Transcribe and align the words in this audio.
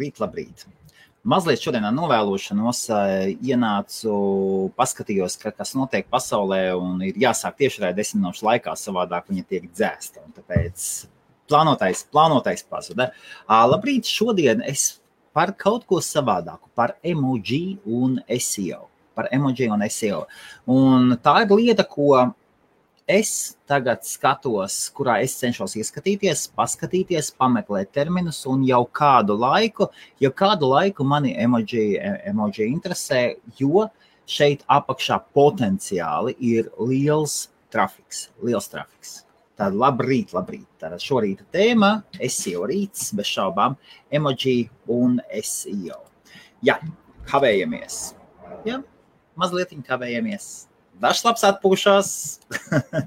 Labrīt, 0.00 0.16
labrīt! 0.16 0.62
Mazliet 1.28 1.60
šodien 1.60 1.84
ar 1.84 1.92
novēlošanos 1.92 2.78
ienācu, 3.44 4.12
paskatījos, 4.72 5.34
ka, 5.42 5.50
kas 5.52 5.74
notiek 5.76 6.06
pasaulē, 6.08 6.60
un 6.72 7.02
ir 7.04 7.18
jāsāk 7.20 7.58
tieši 7.58 7.82
tādā 7.82 7.90
desmit 7.98 8.22
minūšu 8.22 8.46
laikā, 8.46 8.72
savādāk 8.80 9.28
viņa 9.28 9.44
tiek 9.50 9.66
dzēsta. 9.68 10.24
Tāpēc 10.38 10.86
plānotais, 11.52 12.06
plānotais 12.08 12.64
pazuda. 12.64 13.10
Labrīt, 13.44 14.08
šodien 14.08 14.64
es 14.64 14.86
par 15.36 15.52
kaut 15.52 15.84
ko 15.84 16.00
savādāku, 16.00 16.72
par 16.72 16.96
emoji 17.04 17.76
un 17.84 18.16
SEO. 18.40 18.86
Par 19.12 19.28
emoji 19.36 19.68
un 19.68 19.84
SEO. 19.84 20.22
Un 20.64 21.18
tā 21.20 21.42
ir 21.44 21.52
lieta, 21.60 21.84
ko 21.84 22.22
es 23.10 23.56
tagad 23.68 24.04
skatos, 24.06 24.76
kurā 24.94 25.18
es 25.24 25.34
cenšos 25.40 25.74
ieskatīties, 25.80 26.46
paskatīties, 26.56 27.32
pameklēt 27.40 27.90
terminus, 27.96 28.44
un 28.46 28.62
jau 28.66 28.84
kādu 28.86 29.34
laiku, 29.38 29.88
jau 30.22 30.30
kādu 30.36 30.70
laiku 30.70 31.06
mani 31.06 31.34
emoji, 31.42 31.98
emoji 32.30 32.68
interesē, 32.68 33.22
jo 33.58 33.88
šeit 34.30 34.62
apakšā 34.70 35.18
potenciāli 35.34 36.36
ir 36.52 36.70
liels 36.78 37.48
trafiks. 37.74 38.28
Liels 38.46 38.70
trafiks. 38.70 39.20
Tad 39.58 39.74
labrīt, 39.76 40.32
labrīt. 40.36 40.68
Tātad 40.80 41.02
šorīta 41.02 41.44
tēma- 41.52 41.92
SEO 42.38 42.64
rīts, 42.70 43.10
bez 43.14 43.26
šaubām, 43.26 43.76
emoji 44.10 44.70
un 44.88 45.20
SEO. 45.42 46.00
Jā, 46.62 46.78
kavējamies. 47.26 48.14
Jā, 48.64 48.82
mazliet 49.36 49.74
kavējamies 49.84 50.69
Dažs 51.00 51.24
labs 51.24 51.46
atpūšās. 51.48 52.10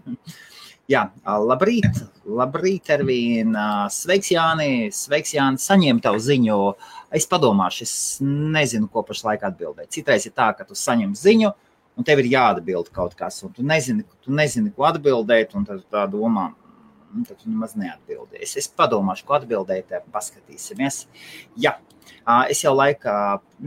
Jā, 0.92 1.06
labrīt, 1.24 2.02
labrīt, 2.28 2.90
Ervīna. 2.92 3.86
Sveiks, 3.94 4.34
Jāni. 4.34 4.90
Sveiks, 4.92 5.32
Jāni. 5.38 5.62
Saņem 5.62 6.02
tavu 6.04 6.20
ziņu. 6.20 6.58
Es 7.14 7.30
padomāšu, 7.30 7.86
es 7.86 7.94
nezinu, 8.26 8.90
ko 8.92 9.06
pašlaik 9.08 9.46
atbildēt. 9.48 9.92
Citreiz 9.94 10.26
ir 10.28 10.34
tā, 10.36 10.50
ka 10.58 10.66
tu 10.68 10.76
saņem 10.76 11.14
ziņu, 11.16 11.54
un 11.98 12.08
tev 12.08 12.24
ir 12.24 12.32
jāatbild 12.34 12.90
kaut 12.96 13.14
kas, 13.16 13.38
un 13.46 13.54
tu 13.54 13.64
nezini, 13.64 14.04
tu 14.26 14.34
nezini 14.34 14.74
ko 14.74 14.90
atbildēt, 14.90 15.54
un 15.56 15.70
tad 15.70 15.86
tā 15.94 16.08
domā, 16.10 16.50
nu, 17.14 17.24
tad 17.28 17.40
tu 17.42 17.50
nemaz 17.52 17.78
neatbildēsi. 17.80 18.60
Es 18.62 18.70
padomāšu, 18.74 19.28
ko 19.28 19.38
atbildēt, 19.40 19.94
paskatīsimies. 20.14 21.06
Jā, 21.62 21.78
Es 22.24 22.62
jau 22.64 22.72
laikā 22.76 23.14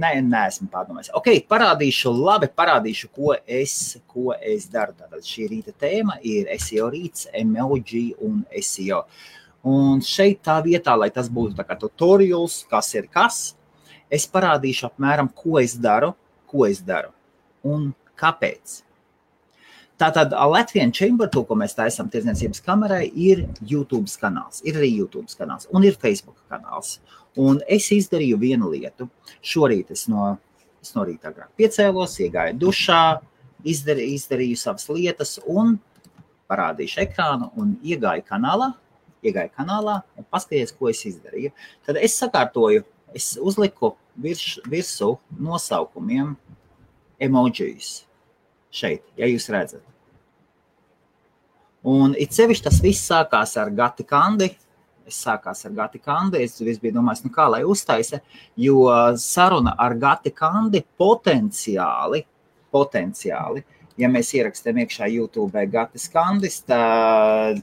ne, 0.00 0.11
neesmu 0.25 0.70
pārdomājis. 0.72 1.11
Ok, 1.19 1.28
parādīšu, 1.48 2.12
labi, 2.17 2.48
parādīšu, 2.56 3.11
ko 3.12 3.34
es, 3.44 3.98
ko 4.08 4.33
es 4.36 4.64
daru. 4.72 4.94
Tātad 4.97 5.24
šī 5.28 5.48
rīta 5.50 5.74
tēma 5.77 6.17
ir 6.24 6.48
SEO 6.61 6.89
rīts, 6.92 7.27
emoji 7.36 8.06
un 8.24 8.41
SEO. 8.64 9.02
Un 9.69 10.00
šeit 10.05 10.41
tā 10.47 10.56
vietā, 10.64 10.94
lai 10.97 11.11
tas 11.12 11.28
būtu 11.33 11.67
kā 11.67 11.77
tutorials, 11.80 12.62
kas 12.70 12.92
ir 12.94 13.11
kas, 13.12 13.41
es 14.08 14.28
parādīšu 14.30 14.89
apmēram, 14.89 15.28
ko 15.36 15.58
es 15.61 15.77
daru, 15.77 16.14
ko 16.48 16.64
es 16.69 16.80
daru 16.80 17.12
un 17.67 17.91
kāpēc. 18.17 18.80
Tātad 19.97 20.34
Latvijas 20.36 20.92
Chamber, 20.92 21.28
to, 21.33 21.41
ko 21.48 21.56
mēs 21.56 21.72
taisām 21.72 22.11
tirdzniecības 22.12 22.61
kamerai, 22.66 23.06
ir 23.16 23.47
YouTube 23.64 24.11
kanāls, 24.20 24.61
ir 24.69 24.77
arī 24.77 24.91
YouTube 24.92 25.30
kanāls 25.39 25.70
un 25.72 25.86
ir 25.89 25.97
Facebook 25.97 26.36
kanāls. 26.52 26.98
Un 27.41 27.62
es 27.69 27.89
izdarīju 27.92 28.36
vienu 28.41 28.69
lietu. 28.74 29.08
Šorīt 29.41 29.94
es 29.94 30.05
no, 30.12 30.34
es 30.84 30.92
no 30.92 31.05
rīta 31.08 31.30
agrāk 31.30 31.48
piecēlos, 31.56 32.19
iegāju 32.27 32.58
dušā, 32.61 33.00
izdarīju, 33.64 34.19
izdarīju 34.20 34.58
savas 34.61 34.84
lietas 34.92 35.39
un 35.48 35.78
parādīšu 36.52 37.00
ekrānu 37.06 37.48
un 37.56 37.72
iegāju 37.80 38.27
kanālā, 38.28 38.74
iegāju 39.24 39.55
kanālā 39.56 40.02
un 40.12 40.28
paskaties, 40.28 40.74
ko 40.77 40.91
es 40.92 41.00
izdarīju. 41.08 41.55
Tad 41.89 42.00
es 42.05 42.19
sakārtoju, 42.20 42.84
es 43.17 43.33
uzliku 43.41 43.94
virs, 44.20 44.58
virsū 44.69 45.14
nosaukumiem 45.41 46.36
emojis 47.17 48.06
šeit, 48.75 49.05
ja 49.19 49.28
jūs 49.31 49.48
redzat. 49.53 49.84
Un 51.86 52.17
it 52.18 52.35
sevišķi 52.35 52.67
tas 52.67 52.80
viss 52.83 53.07
sākās 53.07 53.55
ar 53.63 53.70
Gati 53.70 54.07
Kandi, 54.08 54.48
es 55.07 55.20
sākās 55.23 55.63
ar 55.68 55.74
Gati 55.77 56.01
Kandi. 56.02 56.42
Es, 56.42 56.58
biju 56.58 56.96
domājis, 56.96 57.23
nu 57.27 57.30
kā 57.35 57.46
lai 57.52 57.63
uztaisa, 57.63 58.18
jo 58.58 58.89
saruna 59.23 59.77
ar 59.79 59.95
Gati 59.95 60.33
Kandi 60.35 60.83
potenciāli, 60.98 62.24
potenciāli, 62.74 63.63
ja 64.01 64.11
mēs 64.13 64.33
ierakstām 64.36 64.83
iekšā 64.83 65.08
YouTube 65.14 65.62
Gatis 65.73 66.08
Kandis, 66.12 66.58
tad 66.67 67.62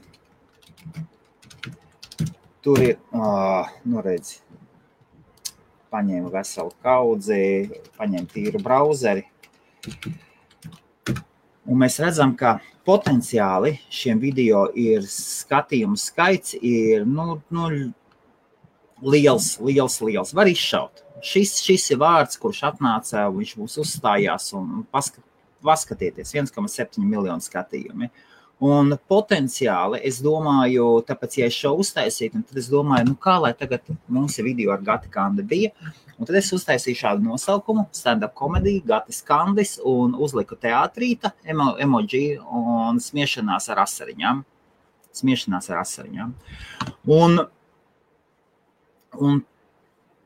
tur 2.64 2.80
ir, 2.80 2.96
oh, 3.12 3.68
nu 3.84 4.00
redzi, 4.00 4.40
paņēmu 5.92 6.32
veselu 6.32 6.72
kaudzi, 6.82 7.42
paņēmu 7.98 8.30
tīru 8.32 8.62
brauzeri. 8.64 9.26
Un 11.64 11.80
mēs 11.80 11.96
redzam, 12.02 12.34
ka 12.36 12.58
potenciāli 12.84 13.78
šiem 13.92 14.18
video 14.20 14.66
ir 14.76 15.06
skatījumu 15.08 15.96
skaits 15.96 16.58
ir 16.60 17.06
nu, 17.08 17.38
nu, 17.54 17.68
liels, 19.04 19.54
liels, 19.64 20.00
liels. 20.04 20.34
Var 20.36 20.50
izšaut. 20.52 21.00
Šis, 21.24 21.56
šis 21.64 21.86
ir 21.94 22.00
vārds, 22.02 22.36
kurš 22.40 22.64
atnāca, 22.68 23.24
viņš 23.32 23.54
mums 23.56 23.78
uzstājās 23.80 24.50
un 24.58 24.82
paskat, 24.92 25.24
paskatieties, 25.64 26.34
1,7 26.36 27.00
miljonu 27.00 27.40
skatījumu. 27.40 28.10
Un 28.62 28.94
potenciāli 29.10 29.98
es 30.06 30.20
domāju, 30.22 30.86
tāpēc, 31.08 31.40
ja 31.40 31.48
es 31.50 31.56
šo 31.58 31.74
uztaisītu, 31.82 32.44
tad 32.48 32.60
es 32.60 32.68
domāju, 32.70 33.08
nu 33.10 33.16
kā 33.20 33.34
lai 33.42 33.50
tagad 33.58 33.82
mums 34.06 34.38
ir 34.38 34.46
video 34.46 34.72
ar 34.72 34.84
Gati 34.86 35.10
Kandi 35.12 35.42
bija, 35.42 35.72
Un 36.14 36.28
tad 36.28 36.36
es 36.38 36.52
uztaisīju 36.54 36.98
šādu 36.98 37.26
nosaukumu, 37.26 37.88
stand-up 37.94 38.36
komēdija, 38.38 38.84
Gatis 38.86 39.20
Kandis, 39.26 39.74
un 39.82 40.14
uzliku 40.14 40.56
teātrīta, 40.60 41.32
emo, 41.50 41.72
emoji 41.82 42.36
un 42.38 43.00
smiešanās 43.02 43.66
ar 43.74 43.82
asariņām. 43.82 44.44
Smiešanās 45.14 45.70
ar 45.72 45.80
asariņām. 45.82 46.30
Un, 47.16 47.42
un 49.18 49.42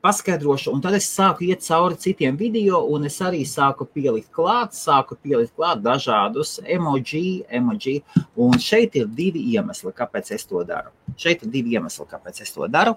paskaidrošu, 0.01 0.71
un 0.71 0.81
tad 0.83 0.95
es 0.95 1.07
sāku 1.11 1.43
iet 1.49 1.63
cauri 1.65 1.97
citiem 1.99 2.37
video, 2.39 2.79
un 2.93 3.07
es 3.09 3.17
arī 3.25 3.41
sāku 3.47 3.87
pielikt 3.87 4.29
klāt, 4.35 4.75
sāku 4.77 5.17
pielikt 5.19 5.51
klāt 5.57 5.81
dažādus 5.83 6.59
emoji, 6.63 7.43
emoji, 7.59 7.97
un 8.39 8.55
šeit 8.63 8.95
ir 8.99 9.09
divi 9.17 9.43
iemesli, 9.55 9.91
kāpēc 9.95 10.31
es 10.37 10.47
to 10.47 10.63
daru. 10.67 10.93
Šeit 11.19 11.43
ir 11.43 11.51
divi 11.51 11.75
iemesli, 11.75 12.07
kāpēc 12.07 12.41
es 12.45 12.55
to 12.55 12.67
daru. 12.71 12.95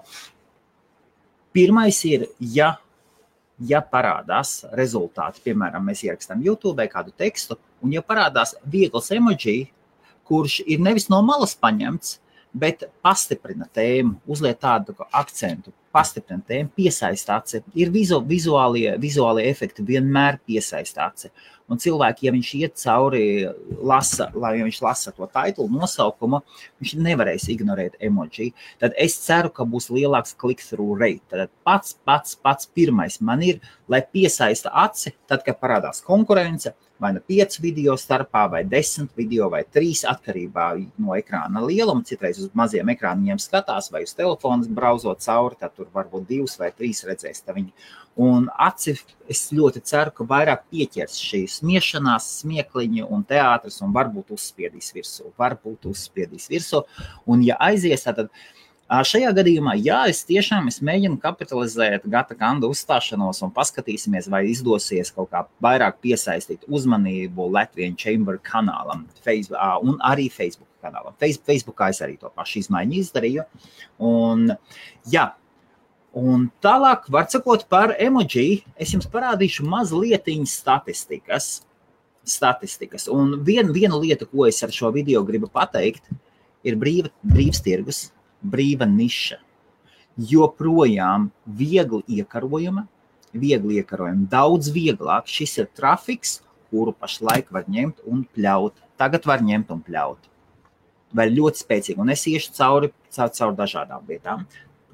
Pirmais 1.53 1.99
ir, 2.07 2.29
ja, 2.39 2.71
ja 3.59 3.83
parādās 3.83 4.61
rezultāti, 4.73 5.43
piemēram, 5.43 5.83
mēs 5.85 6.05
ierakstām 6.07 6.41
YouTube 6.45 6.87
kādu 6.89 7.11
tekstu, 7.11 7.59
un 7.83 7.93
ja 7.93 8.01
parādās 8.01 8.55
viegls 8.63 9.11
emoji, 9.11 9.67
kurš 10.23 10.61
ir 10.63 10.79
nevis 10.79 11.09
no 11.11 11.19
malas 11.21 11.53
paņemts, 11.59 12.17
bet 12.53 12.87
pastiprina 13.03 13.67
tēmu, 13.73 14.21
uzliek 14.29 14.57
tādu 14.61 14.95
akcentu, 15.11 15.73
pastiprina 15.93 16.41
tēmu, 16.47 16.71
piesaista 16.75 17.37
aci. 17.39 17.61
Ir 17.79 17.91
vizu, 17.93 18.19
vizuālie, 18.27 18.87
vizuālie 19.01 19.45
efekti, 19.51 19.85
vienmēr 19.85 20.39
piesaista 20.47 21.07
aci. 21.09 21.29
Un 21.71 21.79
cilvēki, 21.79 22.27
ja 22.27 22.33
viņš 22.35 22.49
iet 22.59 22.73
cauri, 22.81 23.23
lasa, 23.87 24.27
lai 24.35 24.57
viņš 24.59 24.79
lasa 24.83 25.13
to 25.15 25.27
titulu, 25.31 25.69
nosaukumu, 25.79 26.41
viņš 26.81 26.95
nevarēs 27.05 27.47
ignorēt 27.53 27.95
emoji. 28.03 28.49
Tad 28.83 28.97
es 28.99 29.15
ceru, 29.23 29.51
ka 29.53 29.65
būs 29.69 29.87
lielāks 29.93 30.35
click-through 30.39 30.99
rate. 30.99 31.23
Tad 31.31 31.53
pats, 31.65 31.95
pats, 32.05 32.35
pats 32.35 32.67
pirmais 32.75 33.21
man 33.23 33.45
ir, 33.47 33.63
lai 33.87 34.01
piesaista 34.11 34.71
aci, 34.83 35.13
tad, 35.27 35.43
kad 35.45 35.59
parādās 35.59 36.03
konkurence, 36.05 36.73
vai 37.03 37.11
nu 37.13 37.19
pieci 37.19 37.59
video 37.61 37.95
starpā, 37.99 38.45
vai 38.51 38.61
desmit 38.63 39.11
video, 39.17 39.49
vai 39.51 39.63
trīs 39.67 40.05
atkarībā 40.07 40.67
no 41.03 41.17
ekrāna 41.17 41.63
lieluma. 41.65 42.05
Citreiz 42.07 42.39
uz 42.39 42.53
maziem 42.55 42.93
ekrāniem 42.93 43.41
skatās, 43.41 43.89
vai 43.91 44.05
uz 44.07 44.13
telefona 44.15 44.69
brauzot 44.69 45.23
cauri, 45.25 45.59
tad 45.59 45.75
tur 45.75 45.89
varbūt 45.93 46.29
divas 46.29 46.55
vai 46.61 46.71
trīs 46.71 47.03
redzēs. 47.07 47.43
Un 48.23 48.45
aci, 48.61 48.93
es 49.27 49.47
ļoti 49.51 49.81
ceru, 49.89 50.13
ka 50.13 50.25
vairāk 50.29 50.67
pieķers 50.69 51.17
šīs 51.17 51.59
smiešanās, 51.63 52.29
smiekliņi 52.43 53.07
un 53.09 53.25
teātris, 53.25 53.81
un 53.81 53.95
varbūt 53.95 54.35
uzspiedīs 54.37 54.93
virsū. 54.93 55.31
Varbūt 55.39 55.89
uzspiedīs 55.89 56.45
virsū. 56.53 56.83
Un, 57.25 57.41
ja 57.43 57.57
aizies, 57.59 58.05
tad 58.05 58.29
Šajā 58.91 59.29
gadījumā, 59.31 59.77
jā, 59.79 60.01
es 60.11 60.25
tiešām 60.27 60.67
es 60.67 60.81
mēģinu 60.83 61.15
kapitalizēt 61.23 62.03
Gata 62.11 62.35
Kanda 62.35 62.67
uzstāšanos 62.67 63.39
un 63.45 63.51
paskatīsimies, 63.55 64.27
vai 64.29 64.43
izdosies 64.51 65.09
kaut 65.15 65.31
kā 65.31 65.45
vairāk 65.63 66.01
piesaistīt 66.03 66.67
uzmanību 66.67 67.47
Latvijas 67.55 67.95
Chamber 67.97 68.37
kanālam 68.43 69.05
Facebook, 69.23 69.57
un 69.87 69.95
arī 70.03 70.27
Facebook 70.29 70.67
kanālam. 70.83 71.15
Facebookā 71.17 71.89
es 71.93 72.03
arī 72.03 72.19
to 72.19 72.29
pašu 72.35 72.59
izmaiņu 72.59 72.99
izdarīju. 72.99 73.45
Un, 74.03 74.49
jā, 75.09 75.29
un 76.19 76.49
tālāk, 76.61 77.07
var 77.09 77.29
sakot 77.31 77.63
par 77.71 77.95
emoji, 77.97 78.65
es 78.75 78.91
jums 78.93 79.07
parādīšu 79.07 79.63
mazliet 79.63 80.27
statistikas. 80.45 81.63
statistikas. 82.23 83.07
Un 83.07 83.39
vien, 83.43 83.71
viena 83.73 83.95
lieta, 83.95 84.25
ko 84.25 84.45
es 84.45 84.61
ar 84.63 84.71
šo 84.71 84.91
video 84.91 85.23
gribu 85.23 85.47
pateikt, 85.47 86.11
ir 86.63 86.75
brīva, 86.75 87.09
brīvs 87.23 87.63
tirgus 87.63 88.12
brīva 88.43 88.87
niša. 88.89 89.39
joprojām 90.17 91.31
viegli 91.45 92.03
iekarojama, 92.19 92.85
viegli 93.33 93.79
iekarojama, 93.81 94.27
daudz 94.29 94.69
vieglāk. 94.73 95.25
Šis 95.25 95.57
ir 95.57 95.69
trafiks, 95.73 96.41
kuru 96.69 96.93
pašlaik 96.93 97.49
var 97.53 97.65
ņemt 97.69 98.03
un 98.09 98.25
pļaut. 98.35 98.77
Tagad 98.97 99.25
var 99.25 99.41
ņemt 99.41 99.73
un 99.73 99.81
pļaut. 99.81 100.29
Vēl 101.13 101.33
ļoti 101.37 101.61
spēcīgi, 101.61 102.01
un 102.01 102.09
es 102.13 102.25
iešu 102.29 102.53
cauri, 102.57 102.89
cauri, 103.13 103.35
cauri 103.37 103.57
dažādām 103.57 104.05
vietām. 104.09 104.45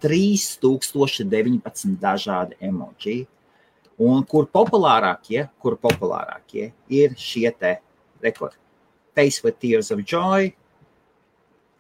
3019 0.01 1.99
dažādi 2.01 2.57
emoji. 2.61 3.27
Un 4.01 4.25
kur 4.25 4.47
populārākie, 4.49 5.49
kur 5.61 5.77
populārākie 5.77 6.73
ir 6.89 7.13
šie 7.21 7.51
te 7.53 7.81
rekordi. 8.23 8.57
Face 9.17 9.43
with 9.45 9.59
tears 9.61 9.91
of 9.91 10.05
joy, 10.07 10.55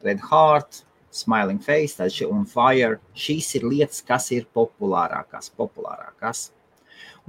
red 0.02 0.20
heart, 0.30 0.84
smiling 1.10 1.62
face, 1.62 1.96
šī 1.96 2.28
un 2.30 2.46
fire. 2.46 3.00
Šīs 3.14 3.54
ir 3.56 3.62
lietas, 3.68 4.02
kas 4.04 4.30
ir 4.34 4.46
populārākās, 4.54 5.50
populārākās. 5.56 6.50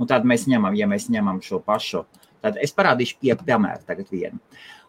Un 0.02 0.10
tad 0.10 0.26
mēs 0.26 0.48
ņemam, 0.50 0.74
ja 0.78 0.88
mēs 0.90 1.06
ņemam 1.14 1.44
šo 1.46 1.62
pašu 1.62 2.02
Tad 2.42 2.58
es 2.62 2.74
parādīšu 2.74 3.20
pie, 3.22 3.36
piemēru 3.38 3.86
tagad 3.86 4.10
vienu. 4.12 4.42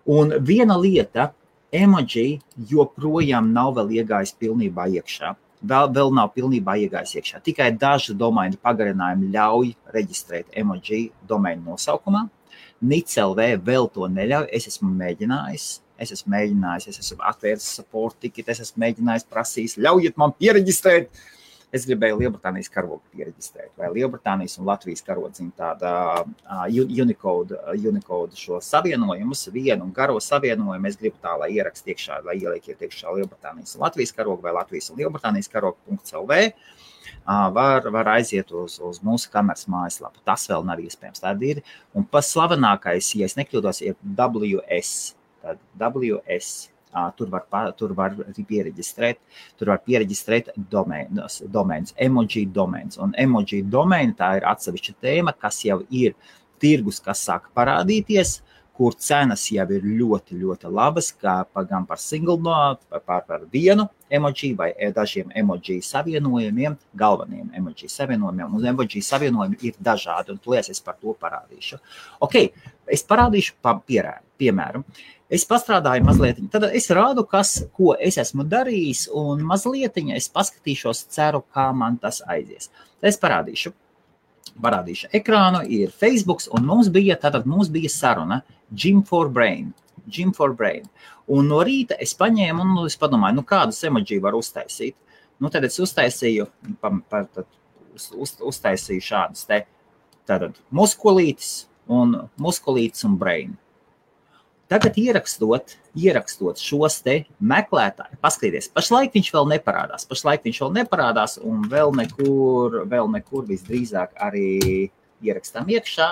Un 0.09 0.33
viena 0.45 0.79
lieta, 0.81 1.31
emoji 1.73 2.41
joprojām 2.71 3.53
nav 3.53 3.75
vēl 3.79 3.99
iegājis 4.01 4.35
pilnībā 4.41 4.89
iekšā. 4.99 5.35
Vēl, 5.63 5.91
vēl 5.95 6.11
nav 6.17 6.33
pilnībā 6.35 6.75
iegājis 6.83 7.19
iekšā. 7.21 7.43
Tikai 7.45 7.69
daži 7.79 8.17
domaini 8.19 8.59
pagarinājumi 8.59 9.31
ļauj 9.37 9.75
reģistrēt 9.95 10.57
emoji 10.59 11.05
domainu 11.29 11.75
nosaukumā. 11.75 12.25
NICLV 12.83 13.45
vēl 13.63 13.87
to 13.95 14.09
neļauj. 14.11 14.49
Es 14.51 14.67
esmu 14.73 14.91
mēģinājis. 14.97 15.69
Es 16.03 16.11
esmu 16.17 16.33
mēģinājis, 16.33 16.89
es 16.91 16.99
esmu 16.99 17.21
atvēris 17.29 17.69
support 17.77 18.17
ticket, 18.19 18.49
es 18.51 18.59
esmu 18.65 18.81
mēģinājis 18.83 19.29
prasīt, 19.31 19.77
ļaujiet 19.79 20.17
man 20.19 20.33
pieregistrēt. 20.35 21.13
Uh, 21.13 21.42
Es 21.73 21.87
gribēju 21.89 22.19
Lielbritānijas 22.21 22.69
karogu 22.69 22.99
pieregistrēt, 23.15 23.71
vai 23.81 23.89
Lielbritānijas 23.95 24.59
un 24.61 24.67
Latvijas 24.69 25.01
karodziņu 25.07 25.55
tāda 25.57 25.93
uh, 26.21 26.67
Unicode, 26.69 27.57
uh, 27.57 27.87
Unicode 27.89 28.37
šo 28.37 28.59
savienojumus, 28.61 29.47
vienu 29.55 29.87
garo 29.97 30.19
savienojumu. 30.21 30.91
Es 30.91 30.99
gribu 31.01 31.17
tā, 31.25 31.33
lai 31.41 31.49
ierakst 31.55 31.89
iekšā, 31.89 32.19
lai 32.27 32.35
ielieciet 32.43 32.85
iekšā 32.85 33.15
Lielbritānijas 33.17 33.73
un 33.79 33.87
Latvijas 33.87 34.13
karogu 34.19 34.45
vai 34.45 34.53
Latvijas 34.59 34.91
un 34.93 35.01
Lielbritānijas 35.01 35.49
karogu.lv. 35.55 36.39
Uh, 37.23 37.49
var, 37.57 37.89
var 37.97 38.13
aiziet 38.19 38.53
uz, 38.53 38.77
uz 38.85 39.01
mūsu 39.01 39.33
kameras 39.33 39.65
mājaslapu. 39.73 40.21
Tas 40.29 40.45
vēl 40.53 40.69
nav 40.69 40.83
iespējams. 40.85 41.25
Tāda 41.25 41.49
ir. 41.55 41.63
Un 41.97 42.05
pats 42.05 42.35
slavenākais, 42.37 43.15
ja 43.17 43.31
es 43.31 43.39
nekļūdos, 43.41 43.81
ir 43.89 43.97
WS. 44.21 45.15
Tad 45.41 45.65
WS 45.81 46.72
Tur 47.17 47.31
var, 47.33 47.73
tur 47.79 47.95
var 47.97 48.17
pieregistrēt, 48.37 49.19
tur 49.57 49.73
var 49.73 49.81
pieregistrēt 49.87 50.53
domēnus, 50.73 51.41
domēnus, 51.49 51.95
emoji 51.97 52.45
domēnus. 52.53 53.01
Un 53.01 53.15
emoji 53.19 53.63
domēni 53.65 54.17
tā 54.19 54.35
ir 54.41 54.49
atsevišķa 54.51 54.97
tēma, 55.01 55.33
kas 55.41 55.63
jau 55.65 55.81
ir 55.89 56.17
tirgus, 56.63 57.01
kas 57.03 57.25
sāk 57.27 57.49
parādīties, 57.57 58.41
kur 58.77 58.95
cenas 58.97 59.45
jau 59.53 59.67
ir 59.75 59.85
ļoti, 59.85 60.37
ļoti 60.41 60.71
labas, 60.73 61.11
kā 61.21 61.43
gan 61.69 61.85
par 61.89 62.01
single 62.01 62.39
no, 62.41 62.55
par, 63.07 63.25
par 63.29 63.45
vienu 63.53 63.87
emoji 64.13 64.53
vai 64.57 64.71
dažiem 64.97 65.33
emoji 65.37 65.81
savienojumiem, 65.85 66.77
galvenajiem 66.99 67.53
emoji 67.61 67.89
savienojumiem. 67.93 68.55
Un 68.57 68.67
emoji 68.73 69.03
savienojumi 69.05 69.61
ir 69.69 69.77
dažādi, 69.81 70.33
un 70.33 70.41
tūlēs 70.43 70.73
es 70.73 70.81
par 70.85 70.97
to 71.01 71.15
parādīšu. 71.21 71.81
Ok, 72.25 72.39
es 72.93 73.05
parādīšu 73.09 73.59
pa, 73.63 73.77
piemēru. 74.41 74.85
Es 75.33 75.47
pastrādāju 75.49 76.05
mazliet, 76.05 76.41
tad 76.53 76.67
es 76.77 76.91
rādu, 76.93 77.23
kas, 77.25 77.55
ko 77.73 77.95
es 77.97 78.19
esmu 78.21 78.45
darījis, 78.45 79.07
un 79.17 79.41
mazliet 79.49 79.97
es 80.13 80.29
paskatīšos, 80.29 81.07
ceru, 81.09 81.41
kā 81.55 81.71
man 81.73 81.97
tas 82.03 82.21
aizies. 82.29 82.69
Tad 83.01 83.09
es 83.09 83.21
parādīšu. 83.23 83.73
Parādīšu 84.61 85.09
ekrānu, 85.17 85.63
ir 85.65 85.95
Facebook, 85.97 86.43
un 86.53 86.67
mums 86.69 86.91
bija, 86.93 87.17
tātad 87.17 87.47
mums 87.49 87.71
bija 87.73 87.89
saruna 87.89 88.43
Jim 88.77 89.03
for 89.03 89.31
Brain. 89.31 89.73
Jim 90.07 90.35
for 90.37 90.53
Brain. 90.53 90.85
Un 91.33 91.49
no 91.49 91.63
rīta 91.65 91.97
es 91.97 92.13
paņēmu 92.19 92.61
un 92.61 92.75
nu, 92.77 92.85
es 92.91 92.99
padomāju, 93.01 93.39
nu 93.39 93.47
kādus 93.49 93.81
emoji 93.89 94.21
var 94.21 94.37
uztaisīt. 94.37 94.97
Nu, 95.41 95.49
tad 95.49 95.65
es 95.65 95.81
uztaisīju, 95.81 96.47
pa, 96.83 96.93
pa, 97.09 97.25
tad, 97.33 97.49
uz, 97.95 98.11
uz, 98.13 98.37
uztaisīju 98.53 99.09
šādus 99.09 99.49
te 99.49 99.63
tātad 100.29 100.61
muskulītis 100.71 101.65
un 101.91 102.19
muskulītis 102.37 103.09
un 103.09 103.17
brain. 103.19 103.57
Tagad 104.71 104.97
ierakstot, 104.97 105.75
ierakstot 105.99 106.61
šos 106.63 107.01
te 107.05 107.19
meklētājus, 107.45 108.21
paskatieties, 108.25 108.71
pašlaik 108.73 109.13
viņš 109.13 109.29
vēl 109.35 109.51
neparādās. 109.51 110.07
Pašlaik 110.09 110.47
viņš 110.47 110.61
vēl 110.65 110.73
neparādās, 110.79 111.37
un 111.45 111.67
vēl 111.69 111.93
nekur, 111.99 112.83
vēl 112.89 113.11
nekur 113.13 113.45
visdrīzāk 113.51 114.15
arī 114.23 114.89
ierakstām 115.23 115.69
iekšā. 115.75 116.09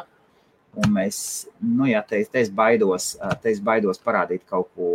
Un 0.81 0.93
mēs, 0.94 1.23
nu, 1.62 1.88
jā, 1.91 2.02
te, 2.06 2.20
te, 2.31 2.44
es 2.44 2.50
baidos, 2.55 3.14
te 3.43 3.50
es 3.50 3.62
baidos 3.64 3.99
parādīt 4.02 4.44
kaut 4.47 4.69
ko 4.76 4.91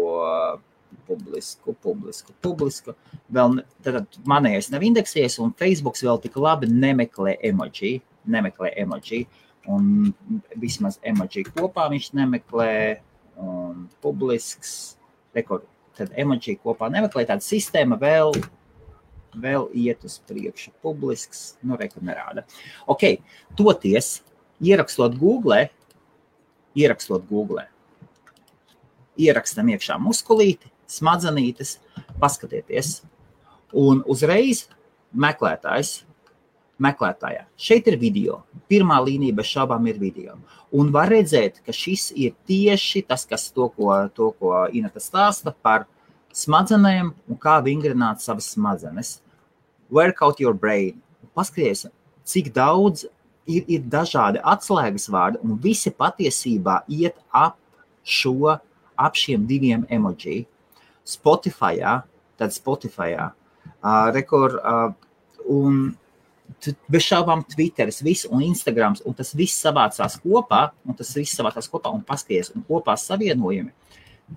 publisku, 1.08 1.74
publisku, 1.84 2.36
publisku. 2.46 2.96
Vēl, 3.34 3.60
tad 3.84 4.20
manējais 4.30 4.70
nav 4.74 4.86
indeksējies, 4.88 5.40
un 5.44 5.56
Facebook 5.60 5.98
vēl 6.00 6.22
tik 6.24 6.38
labi 6.40 6.70
nemeklē 6.72 7.38
emoji, 7.50 7.98
nemeklē 8.30 8.72
emoji. 8.86 9.26
Un 9.66 10.14
vismaz 10.62 11.00
emoji 11.02 11.48
kopā 11.50 11.88
viņš 11.90 12.12
nemeklē 12.14 12.72
un 13.42 13.88
publisks. 14.04 14.96
Rekordu. 15.36 15.68
Tad 15.96 16.12
emoji 16.20 16.58
kopā 16.60 16.90
nemeklē 16.92 17.24
tāda 17.24 17.44
sistēma 17.44 17.96
vēl, 18.00 18.34
vēl 19.40 19.70
iet 19.80 20.04
uz 20.04 20.18
priekšu. 20.28 20.74
Publisks, 20.84 21.54
nu, 21.64 21.78
reku 21.80 22.04
nerāda. 22.04 22.44
Ok, 22.92 23.22
toties, 23.56 24.18
ierakstot 24.60 25.16
Google, 25.20 25.70
ierakstot 26.76 27.24
Google, 27.30 27.64
ierakstam 29.16 29.72
iekšā 29.72 29.96
muskulīti, 30.04 30.68
smadzenītes, 30.92 31.78
paskatieties, 32.20 32.98
un 33.72 34.04
uzreiz 34.12 34.66
meklētājs 35.16 36.02
meklētājā. 36.82 37.46
Šeit 37.58 37.88
ir 37.88 37.98
video. 38.00 38.42
Pirmā 38.72 38.98
līnija 39.04 39.36
bez 39.38 39.50
šaubām 39.52 39.88
ir 39.90 40.00
video. 40.02 40.38
Un 40.76 40.92
var 40.92 41.10
redzēt, 41.14 41.62
ka 41.66 41.74
šis 41.76 42.10
ir 42.12 42.36
tieši 42.48 43.06
tas, 43.08 43.26
kas 43.30 43.48
to, 43.56 43.70
ko, 43.76 43.92
to, 44.16 44.32
ko 44.40 44.66
Inata 44.76 45.00
stāsta 45.04 45.54
par 45.54 45.86
smadzenēm 46.36 47.14
un 47.30 47.40
kā 47.40 47.58
vingrināt 47.64 48.24
savas 48.24 48.50
smadzenes. 48.56 49.20
Workout 49.90 50.42
your 50.44 50.54
brain. 50.54 51.00
Paskaties, 51.36 51.86
cik 52.28 52.52
daudz 52.56 53.06
ir, 53.48 53.64
ir 53.68 53.86
dažādi 53.92 54.42
atslēgas 54.44 55.08
vārdi, 55.12 55.42
un 55.44 55.60
visi 55.62 55.92
patiesībā 55.94 56.82
iet 56.92 57.18
ap 57.32 57.58
šo, 58.04 58.56
ap 58.96 59.20
šiem 59.20 59.46
diviem 59.48 59.86
emoji. 59.92 60.46
Spotify, 61.06 62.02
tad 62.40 62.54
Spotify, 62.56 63.14
uh, 63.20 64.08
rekord, 64.16 64.58
uh, 64.58 64.90
un 65.46 65.94
bez 66.92 67.06
šaubām 67.06 67.44
Twitteris, 67.50 68.02
viss 68.06 68.28
un 68.30 68.44
Instagrams, 68.46 69.04
un 69.06 69.16
tas 69.18 69.34
viss 69.38 69.62
savācās 69.66 70.18
kopā, 70.24 70.70
un 70.86 70.98
tas 70.98 71.12
viss 71.18 71.38
savācās 71.38 71.70
kopā 71.72 71.92
un 71.94 72.04
paskaties, 72.06 72.52
un 72.56 72.66
kopā 72.68 72.96
savienojumi 73.00 73.74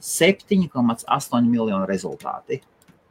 7,8 0.05 1.49
miljonu 1.49 1.87
rezultāti 1.89 2.61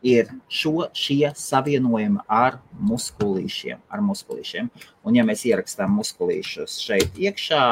ir 0.05 0.29
šo, 0.49 0.89
šie 0.93 1.31
savienojumi 1.35 2.21
ar 2.29 2.59
muskulīšiem, 2.89 3.79
ar 3.89 4.03
muskulīšiem. 4.05 4.69
Un 5.07 5.17
ja 5.17 5.25
mēs 5.25 5.47
ierakstām 5.49 5.95
muskulīšus 5.97 6.77
šeit 6.83 7.17
iekšā, 7.17 7.63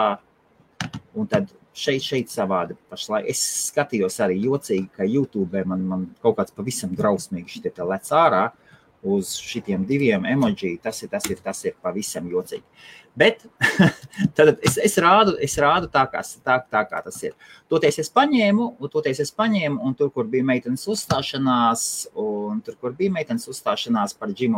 un 1.15 1.29
tad 1.29 1.53
šeit, 1.75 2.01
šeit 2.01 2.33
savādi 2.33 2.77
pašlaik. 2.89 3.29
Es 3.29 3.43
skatījos 3.69 4.17
arī 4.25 4.39
jocīgi, 4.47 4.89
ka 4.97 5.05
YouTube 5.05 5.61
man, 5.69 5.85
man 5.85 6.07
kaut 6.25 6.39
kāds 6.39 6.55
pavisam 6.55 6.97
drausmīgs 6.97 7.59
šitie 7.59 7.75
te 7.75 7.85
lec 7.85 8.09
ārā, 8.09 8.47
uh, 8.49 8.64
uz 9.05 9.35
šiem 9.37 9.85
diviem 9.87 10.25
emoji, 10.25 10.75
tas 10.83 11.01
ir, 11.03 11.09
tas 11.11 11.27
ir, 11.29 11.41
tas 11.43 11.61
ir 11.67 11.75
pavisam 11.83 12.27
jocīgi. 12.31 12.63
Bet 13.15 13.45
tad 14.35 14.55
es, 14.57 14.75
es, 14.81 14.97
rādu, 14.99 15.37
es 15.43 15.55
rādu 15.61 15.87
tā, 15.91 16.03
kā, 16.11 16.23
tā, 16.43 16.57
tā, 16.71 16.81
kā 16.89 16.99
tas 17.05 17.21
ir. 17.23 17.35
Toties 17.71 18.01
es 18.03 18.11
paņēmu, 18.11 18.73
un 18.79 18.91
toties 18.91 19.21
es 19.23 19.31
paņēmu, 19.35 19.79
un 19.85 19.95
tur, 19.95 20.11
kur 20.15 20.27
bija 20.31 20.47
meitenes 20.47 20.83
uzstāšanās, 20.91 21.85
un 22.19 22.59
tur, 22.65 22.75
kur 22.81 22.97
bija 22.97 23.13
meitenes 23.15 23.47
uzstāšanās 23.51 24.17
par 24.19 24.35
Jim, 24.35 24.57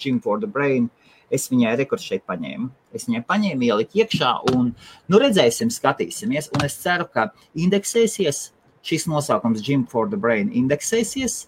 Jim 0.00 0.20
for 0.20 0.42
the 0.42 0.50
Brain, 0.50 0.90
Es 1.32 1.48
viņai 1.50 1.72
rekordu 1.80 2.04
šeit 2.04 2.22
paņēmu. 2.28 2.68
Es 2.94 3.08
viņai 3.08 3.22
paņēmu, 3.26 3.64
ieliku 3.66 4.02
iekšā, 4.02 4.30
un 4.52 4.68
nu, 5.10 5.20
redzēsim, 5.22 5.70
skatīsimies. 5.72 6.50
Un 6.54 6.66
es 6.66 6.76
ceru, 6.82 7.08
ka 7.10 7.30
indeksēsies 7.56 8.42
šis 8.84 9.08
nosaukums, 9.10 9.64
Gym 9.64 9.86
for 9.90 10.10
the 10.10 10.20
Brain, 10.20 10.52
indeksēsies 10.52 11.46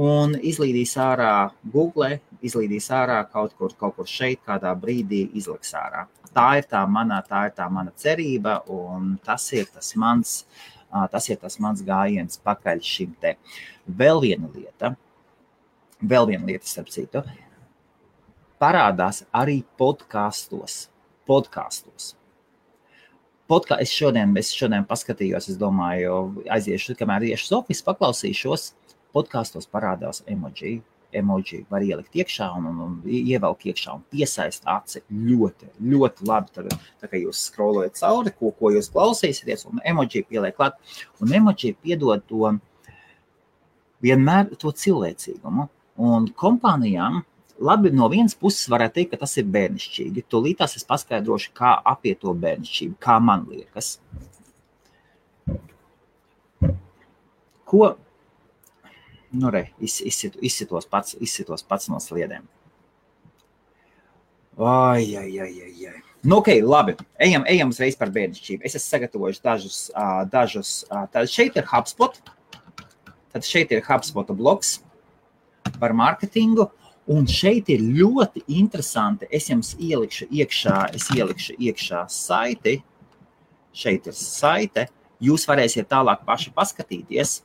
un 0.00 0.34
izlīdīs 0.42 0.96
ārā 0.98 1.50
Google, 1.72 2.18
izlīdīs 2.44 2.90
ārā 2.94 3.20
kaut 3.30 3.54
kur, 3.58 3.74
kaut 3.78 3.96
kur 3.96 4.08
šeit, 4.10 4.42
kādā 4.46 4.74
brīdī 4.78 5.28
izliks 5.38 5.74
ārā. 5.78 6.06
Tā 6.34 6.48
ir 6.58 6.66
tā 6.70 6.82
mana, 6.90 7.20
tā 7.22 7.46
ir 7.48 7.54
tā 7.54 7.68
mana 7.70 7.92
cerība, 7.96 8.58
un 8.70 9.14
tas 9.24 9.46
ir 9.54 9.68
tas 9.70 9.92
mans, 9.96 10.42
tas 11.12 11.30
ir 11.30 11.38
tas 11.38 11.58
mans 11.62 11.82
gājiens 11.86 12.40
pakaļ 12.42 12.82
šim 12.82 13.14
te. 13.22 13.36
Vēl 13.86 14.20
viena 14.24 14.50
lieta, 14.50 14.94
vēl 16.02 16.32
viena 16.32 16.50
lieta, 16.50 16.66
starp 16.66 16.90
citu, 16.90 17.22
parādās 18.58 19.22
arī 19.32 19.62
podkāstos. 19.78 20.88
Podkāstos. 21.24 22.14
Podkā, 23.48 23.78
es, 23.80 23.92
šodien, 23.92 24.32
es 24.40 24.50
šodien 24.56 24.84
paskatījos, 24.88 25.46
es 25.52 25.56
domāju, 25.60 26.42
aiziešu, 26.52 26.96
kamēr 26.98 27.28
iešu 27.30 27.46
uz 27.46 27.54
ofisu, 27.60 27.84
paklausīšos 27.86 28.72
podkāstos 29.14 29.70
parādās 29.70 30.22
emoji. 30.30 30.80
Emoji 31.14 31.60
var 31.70 31.84
ielikt 31.86 32.16
iekšā 32.18 32.48
un, 32.58 32.64
un, 32.66 32.78
un 32.82 32.94
ievelkt 33.06 33.68
iekšā 33.70 33.92
un 33.94 34.00
piesaist 34.10 34.64
aci 34.66 35.04
ļoti, 35.14 35.68
ļoti 35.92 36.26
labi. 36.26 36.50
Tad, 36.56 36.74
tā 36.98 37.10
kā 37.10 37.20
jūs 37.20 37.44
skrolojat 37.50 38.00
cauri, 38.00 38.32
ko, 38.34 38.50
ko 38.58 38.72
jūs 38.74 38.90
klausīsieties, 38.90 39.68
un 39.70 39.82
emoji 39.86 40.24
pieliek 40.26 40.56
klāt. 40.58 40.80
Un 41.22 41.36
emoji 41.38 41.76
piedod 41.78 42.24
to 42.26 42.56
vienmēr 44.02 44.50
to 44.58 44.74
cilvēcīgumu. 44.74 45.68
Un 46.02 46.26
kompānijām 46.34 47.22
labi, 47.62 47.92
no 47.94 48.08
vienas 48.10 48.34
puses 48.34 48.68
varētu 48.70 48.98
teikt, 48.98 49.14
ka 49.14 49.22
tas 49.22 49.36
ir 49.38 49.46
bērnišķīgi. 49.54 50.26
Tūlītās 50.30 50.76
es 50.78 50.86
paskaidrošu, 50.88 51.52
kā 51.56 51.76
apiet 51.94 52.22
to 52.24 52.34
bērnišķību, 52.34 52.98
kā 53.02 53.20
man 53.22 53.46
liekas. 53.50 53.98
Ko 57.64 57.94
nu, 59.34 59.50
re, 59.50 59.68
izsit, 59.82 60.38
izsitos, 60.42 60.86
pats, 60.90 61.16
izsitos 61.20 61.64
pats 61.66 61.90
no 61.92 62.00
sliedēm. 62.02 62.46
Ai, 64.54 65.16
ai, 65.18 65.30
ai, 65.42 65.52
ai, 65.66 65.86
ai. 65.90 66.02
Nu, 66.24 66.36
ok, 66.36 66.48
labi. 66.62 66.94
Ejam, 67.20 67.42
ejam 67.50 67.72
uzreiz 67.74 67.98
par 68.00 68.08
bērnišķību. 68.14 68.62
Es 68.64 68.78
esmu 68.78 68.86
sagatavojis 68.86 69.42
dažus, 69.44 69.78
dažus 70.32 70.70
tad 71.12 71.28
šeit 71.28 71.58
ir 71.58 71.66
HubSpot. 71.68 72.16
Tad 73.34 73.44
šeit 73.44 73.74
ir 73.74 73.82
HubSpot 73.84 74.30
bloks 74.38 74.78
par 75.80 75.92
mārketingu. 75.92 76.70
Un 77.12 77.26
šeit 77.28 77.68
ir 77.74 77.82
ļoti 77.84 78.46
interesanti. 78.56 79.28
Es 79.28 79.50
jums 79.50 79.74
ielikšu 79.76 80.30
iekšā, 80.32 80.78
es 80.96 81.10
ielikšu 81.12 81.58
iekšā 81.60 82.06
saiti. 82.08 82.78
Šeit 83.76 84.06
ir 84.08 84.16
saite. 84.16 84.86
Jūs 85.20 85.44
varēsiet 85.50 85.90
tālāk 85.90 86.24
paši 86.24 86.54
paskatīties. 86.56 87.42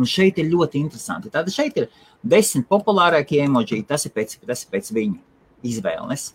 Un 0.00 0.08
šeit 0.08 0.38
ir 0.40 0.48
ļoti 0.48 0.80
interesanti. 0.80 1.32
Tātad 1.32 1.52
šeit 1.52 1.76
ir 1.76 1.88
desmit 2.24 2.68
populārākie 2.70 3.42
emoji, 3.44 3.82
tas 3.88 4.06
ir 4.08 4.14
pēc, 4.16 4.38
tas 4.48 4.64
ir 4.64 4.72
pēc 4.72 4.92
viņu 4.96 5.18
izvēles. 5.70 6.30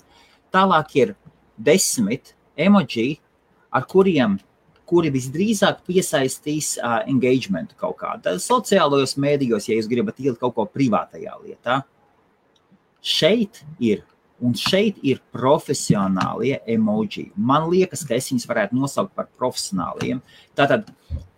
Tālāk 0.53 0.97
ir 1.01 1.15
desmit 1.57 2.35
emoji, 2.55 3.15
ar 3.73 3.87
kuriem 3.89 4.37
kuri 4.85 5.09
visdrīzāk 5.13 5.81
piesaistīs 5.87 6.75
uh, 6.77 6.99
engagement 7.09 7.73
kaut 7.79 7.97
kādā 8.01 8.35
sociālajos 8.41 9.15
mēdījos, 9.21 9.69
ja 9.69 9.79
jūs 9.79 9.89
gribat 9.89 10.19
ielikt 10.21 10.41
kaut 10.43 10.55
ko 10.57 10.67
privātajā 10.69 11.33
lietā. 11.41 11.79
Šeit 13.05 13.63
ir 13.81 14.03
Un 14.43 14.51
šeit 14.59 14.97
ir 15.05 15.21
profesionālie 15.31 16.57
emoji. 16.67 17.29
Man 17.37 17.69
liekas, 17.71 18.03
ka 18.07 18.17
es 18.17 18.27
viņus 18.31 18.47
varētu 18.49 18.75
nosaukt 18.75 19.13
par 19.15 19.29
profesionāliem. 19.39 20.19
Tātad 20.57 20.89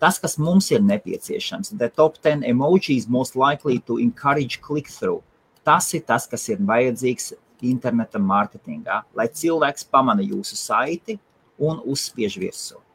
tas, 0.02 0.18
kas 0.24 0.38
mums 0.42 0.72
ir 0.74 0.82
nepieciešams, 0.82 1.76
the 1.78 1.92
top 1.94 2.18
10 2.24 2.42
emojis 2.50 3.06
most 3.08 3.38
likely 3.38 3.78
to 3.86 4.00
encourage 4.02 4.62
click-through. 4.62 5.22
Tas 5.68 5.92
ir 5.94 6.08
tas, 6.10 6.26
kas 6.26 6.48
ir 6.50 6.64
vajadzīgs 6.64 7.36
interneta 7.68 8.18
mārketingā, 8.22 9.04
lai 9.14 9.30
cilvēks 9.30 9.86
pamana 9.92 10.26
jūsu 10.26 10.58
saiti 10.58 11.20
un 11.58 11.82
uzspiež 11.86 12.38
virsmu 12.42 12.87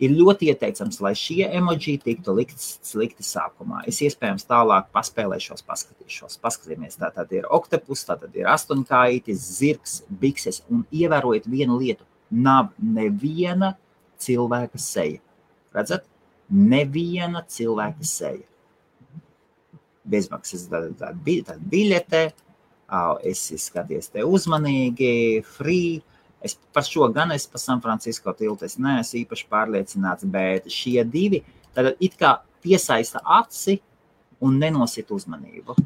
ir 0.00 0.14
ļoti 0.16 0.48
ieteicams, 0.50 0.98
lai 1.04 1.12
šie 1.18 1.44
emoji 1.58 1.98
tiktu 2.00 2.34
likti 2.36 2.58
slikti 2.60 3.24
sākumā. 3.26 3.82
Es 3.90 4.00
iespējams 4.04 4.46
tālāk 4.48 4.88
paspēlēšos, 4.94 5.64
paskatīšos. 5.68 6.38
Paskatīsimies, 6.42 6.98
tā 7.00 7.10
tad 7.14 7.32
ir 7.36 7.48
oktopus, 7.52 8.06
tā 8.08 8.16
tad 8.20 8.36
ir 8.38 8.48
astoņkājītis, 8.50 9.48
zirgs, 9.60 10.00
bikses. 10.22 10.62
Un 10.72 10.86
ievērojiet 10.88 11.48
vienu 11.50 11.78
lietu. 11.80 12.06
Nav 12.30 12.72
neviena 12.78 13.74
cilvēka 14.22 14.80
seja. 14.80 15.20
Redzat? 15.76 16.06
Neviena 16.50 17.44
cilvēka 17.46 18.06
seja. 18.06 18.46
Bezmaksas 20.10 20.64
biļete, 21.70 22.22
es 23.28 23.42
skaties 23.62 24.08
te 24.10 24.24
uzmanīgi, 24.26 25.44
free 25.46 26.00
Es 26.40 26.56
par 26.72 26.86
šo 26.86 27.08
gan 27.12 27.32
es 27.34 27.46
par 27.46 27.60
San 27.60 27.82
Francisco 27.84 28.32
tiltu 28.36 28.68
neesmu 28.78 29.20
īpaši 29.24 29.48
pārliecināts, 29.50 30.24
bet 30.24 30.70
šie 30.72 31.04
divi 31.04 31.42
it 32.00 32.16
kā 32.20 32.38
piesaista 32.62 33.20
aci 33.24 33.80
un 34.40 34.56
nenosit 34.58 35.10
uzmanību. 35.12 35.76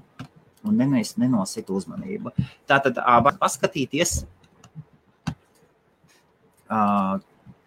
Un 0.64 0.78
nenos, 0.80 1.16
nenosit 1.20 1.68
uzmanību. 1.68 2.32
Tā 2.64 2.78
tad 2.80 2.96
var 2.96 3.36
paskatīties. 3.40 4.22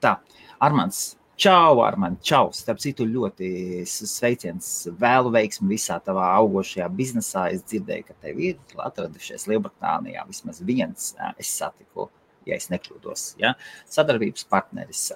Tā, 0.02 0.14
Armāns, 0.58 1.18
Čau, 1.38 1.84
Armand, 1.86 2.18
čau! 2.26 2.48
Starp 2.50 2.80
citu, 2.82 3.06
ļoti 3.06 3.84
sveiciens, 3.86 4.88
vēlu 4.98 5.30
veiksmi 5.36 5.76
visā 5.76 6.00
tavā 6.02 6.32
augošajā 6.40 6.88
biznesā. 6.98 7.44
Es 7.54 7.62
dzirdēju, 7.62 8.08
ka 8.08 8.16
tev 8.24 8.40
ir 8.42 8.80
atradušies 8.82 9.46
Lielbritānijā 9.52 10.24
vismaz 10.26 10.64
viens. 10.66 11.12
Es 11.38 11.52
satiku 11.60 12.08
ja 12.48 12.60
es 12.60 12.70
nekļūdos. 12.74 13.30
Ja? 13.42 13.56
Sadarbības 13.92 14.48
partneris, 14.52 15.10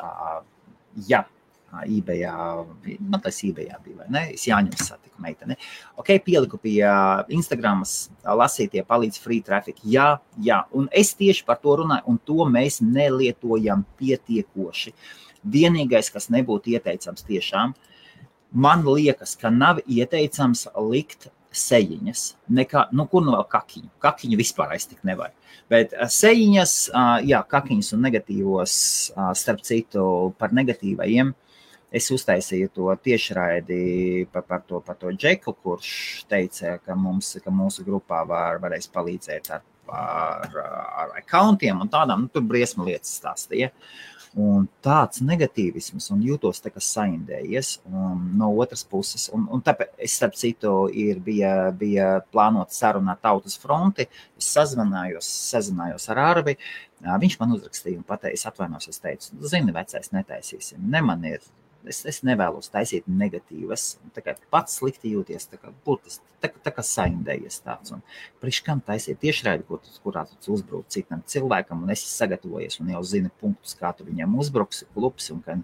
ja 1.10 1.26
eBayā, 1.88 2.34
man 3.00 3.22
tas 3.24 3.38
eBayā 3.48 3.78
bija, 3.84 3.98
vai 4.02 4.08
ne? 4.12 4.24
Es 4.36 4.44
Jāņus 4.50 4.90
satiku 4.90 5.22
meiteni. 5.24 5.56
Ok, 6.00 6.14
pieliku 6.26 6.60
pie 6.62 6.82
Instagramas, 7.32 8.10
lasītie 8.26 8.84
palīdz 8.88 9.20
free 9.24 9.42
traffic. 9.46 9.80
Jā, 9.88 10.14
jā, 10.44 10.62
un 10.76 10.90
es 10.92 11.14
tieši 11.20 11.46
par 11.48 11.62
to 11.64 11.78
runāju, 11.82 12.04
un 12.12 12.20
to 12.28 12.48
mēs 12.52 12.82
nelietojam 12.84 13.86
pietiekoši. 14.02 14.94
Vienīgais, 15.52 16.12
kas 16.14 16.30
nebūtu 16.34 16.76
ieteicams 16.76 17.26
tiešām, 17.26 17.76
man 18.52 18.84
liekas, 18.86 19.38
ka 19.40 19.50
nav 19.54 19.80
ieteicams 19.88 20.68
likt 20.92 21.32
sejiņas, 21.52 22.24
nekā, 22.56 22.86
nu, 22.96 23.06
kur 23.12 23.24
nu 23.26 23.36
vēl 23.36 23.46
kakiņu. 23.52 23.90
Kakiņu 24.04 24.40
vispār 24.40 24.76
aiztikt 24.76 25.04
nevajag. 25.08 25.36
Bet 25.72 25.94
sejiņas, 26.16 26.76
jā, 27.28 27.42
kakiņas 27.52 27.94
un 27.96 28.06
negatīvos, 28.08 28.76
starp 29.40 29.64
citu, 29.68 30.04
par 30.40 30.56
negatīvajiem. 30.56 31.34
Es 31.92 32.08
uztaisīju 32.16 32.70
to 32.72 32.94
tiešraidi 33.04 33.82
par, 34.32 34.46
par, 34.48 34.62
to, 34.68 34.80
par 34.80 34.96
to 35.00 35.12
džeku, 35.12 35.52
kurš 35.60 36.24
teica, 36.32 36.78
ka, 36.80 36.96
mums, 36.96 37.34
ka 37.44 37.52
mūsu 37.52 37.84
grupā 37.84 38.22
var, 38.28 38.62
varēs 38.64 38.88
palīdzēt 38.96 39.52
ar, 39.58 39.66
ar, 39.92 40.56
ar 41.04 41.12
accountiem 41.20 41.84
un 41.84 41.92
tādām, 41.92 42.24
nu, 42.26 42.32
tur 42.32 42.48
briesmu 42.48 42.88
lietas 42.88 43.12
stāstīja. 43.20 43.68
Ja? 43.68 44.08
Un 44.40 44.68
tāds 44.80 45.20
negatīvisms, 45.28 46.06
un 46.14 46.22
jūtos 46.24 46.62
tā 46.64 46.70
kā 46.72 46.80
saindējies 46.80 47.74
um, 47.90 48.22
no 48.40 48.48
otras 48.64 48.86
puses. 48.88 49.26
Un, 49.36 49.44
un 49.52 49.64
tāpēc 49.66 49.92
es, 50.00 50.16
starp 50.16 50.38
citu, 50.40 50.72
ir, 50.96 51.20
bija, 51.20 51.72
bija 51.76 52.14
plānota 52.32 52.72
saruna 52.72 53.12
ar 53.18 53.20
Tautas 53.20 53.60
fronti. 53.60 54.08
Es 54.40 54.54
sazinājos, 54.56 55.28
sazinājos 55.52 56.08
ar 56.14 56.24
Arbi. 56.30 56.56
Viņš 57.02 57.40
man 57.42 57.58
uzrakstīja 57.58 58.00
un 58.00 58.08
pateica, 58.08 58.48
atvainojos, 58.54 58.88
es 58.94 59.04
teicu, 59.04 59.34
zini, 59.52 59.76
vecais, 59.76 60.14
netaisīsim. 60.16 60.80
Ne 60.94 61.04
man 61.04 61.28
ir 61.28 61.44
es, 61.90 62.02
es 62.10 62.22
nevēlos 62.28 62.70
taisīt 62.74 63.08
negatīvas. 63.08 63.96
Pats 64.54 64.78
slikti 64.80 65.14
jūties, 65.14 65.48
tā 65.52 65.60
kā 65.62 65.72
burtiski 65.86 66.32
tā, 66.42 66.50
tā 66.66 66.74
kā 66.76 66.84
saindējies 66.86 67.62
tāds. 67.66 67.94
Priekškam 68.42 68.82
taisīt 68.86 69.20
tiešraidi, 69.22 69.66
kur, 69.68 69.82
kurā 70.04 70.24
tu 70.32 70.56
uzbruk 70.56 70.88
citam 70.92 71.24
cilvēkam, 71.30 71.84
un 71.86 71.94
es 71.94 72.04
esmu 72.04 72.14
sagatavojies 72.14 72.80
un 72.82 72.94
jau 72.96 73.04
zinu 73.14 73.34
punktus, 73.42 73.76
kā 73.80 73.94
tu 73.98 74.08
viņam 74.08 74.38
uzbruksi, 74.42 74.88
klups, 74.96 75.30
un 75.34 75.44
ka 75.46 75.58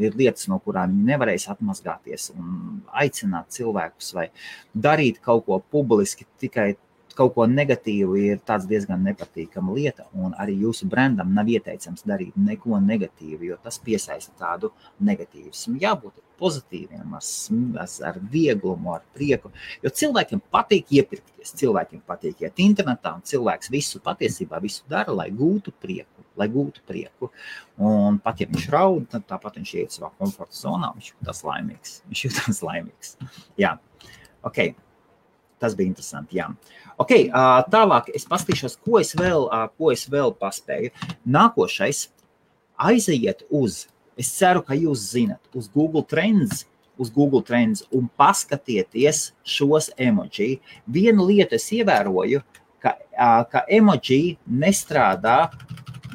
ir 0.00 0.18
lietas, 0.18 0.48
no 0.50 0.60
kurām 0.64 0.94
viņi 0.94 1.10
nevarēs 1.12 1.48
atmazgāties 1.54 2.30
un 2.36 2.84
aicināt 3.02 3.50
cilvēkus 3.56 4.14
vai 4.16 4.30
darīt 4.74 5.20
kaut 5.24 5.46
ko 5.48 5.60
publiski 5.72 6.28
tikai 6.40 6.72
kaut 7.20 7.34
ko 7.36 7.46
negatīvu 7.50 8.16
ir 8.16 8.40
diezgan 8.70 9.04
nepatīkama 9.04 9.74
lieta, 9.76 10.06
arī 10.40 10.56
jūsu 10.64 10.88
brandam 10.88 11.34
nav 11.36 11.48
ieteicams 11.52 12.06
darīt 12.08 12.36
neko 12.40 12.80
negatīvu, 12.80 13.50
jo 13.50 13.58
tas 13.62 13.78
piesaista 13.82 14.32
tādu 14.40 14.72
negatīvismu. 15.04 15.76
Jābūt 15.82 16.22
pozitīviem, 16.40 17.12
ar, 17.18 17.90
ar 18.08 18.18
vieglumu, 18.32 18.94
ar 18.96 19.04
prieku. 19.16 19.52
Jo 19.84 19.92
cilvēkiem 20.00 20.40
patīk 20.52 20.94
iepirkties, 20.96 21.52
cilvēkiem 21.60 22.02
patīk 22.08 22.40
iet 22.46 22.62
internetā, 22.64 23.14
un 23.18 23.26
cilvēks 23.28 23.72
visu 23.74 24.00
patiesībā 24.04 24.60
visu 24.64 24.86
dara, 24.88 25.12
lai 25.12 25.28
gūtu 25.34 25.74
prieku. 25.82 26.24
Lai 26.40 26.46
gūtu 26.48 26.80
prieku. 26.88 27.28
Un 27.84 28.16
pat 28.24 28.40
ja 28.40 28.48
viņš 28.48 28.68
raud, 28.72 29.08
tad 29.12 29.26
tāpat 29.28 29.58
viņš 29.60 29.72
iet 29.76 29.96
savā 29.96 30.08
komforta 30.16 30.56
zonā. 30.56 30.94
Viņš 30.96 31.10
jūtas 31.12 31.42
laimīgs. 31.44 31.98
Viņš 32.08 32.22
jūtas 32.28 32.62
laimīgs. 32.64 33.18
Jā, 33.60 33.74
ok. 34.46 34.70
Tas 35.60 35.76
bija 35.76 35.92
interesanti. 35.92 36.38
Jā. 36.40 36.48
Okay, 37.00 37.28
tālāk 37.72 38.08
es 38.16 38.26
paskatīšos, 38.28 38.78
ko 38.84 38.98
es 39.00 39.14
vēl, 39.16 39.46
ko 39.76 39.92
es 39.92 40.06
vēl 40.08 40.32
paspēju. 40.40 40.92
Nākošais 41.28 42.06
aiziet 42.80 43.44
uz 43.52 43.84
Es 44.20 44.28
ceru, 44.36 44.60
ka 44.60 44.76
jūs 44.76 45.00
zinat, 45.14 45.40
uz 45.56 45.68
Google 45.72 46.02
Trends, 46.04 46.66
uz 47.00 47.08
Google 47.14 47.40
Trends 47.46 47.86
un 47.96 48.08
paskatieties 48.20 49.30
šos 49.48 49.88
emoji. 49.96 50.58
Vienu 50.84 51.24
lietu 51.30 51.56
es 51.56 51.64
ievēroju, 51.72 52.42
ka, 52.84 52.92
ka 53.48 53.62
emoji 53.64 54.36
nestrādā, 54.44 55.38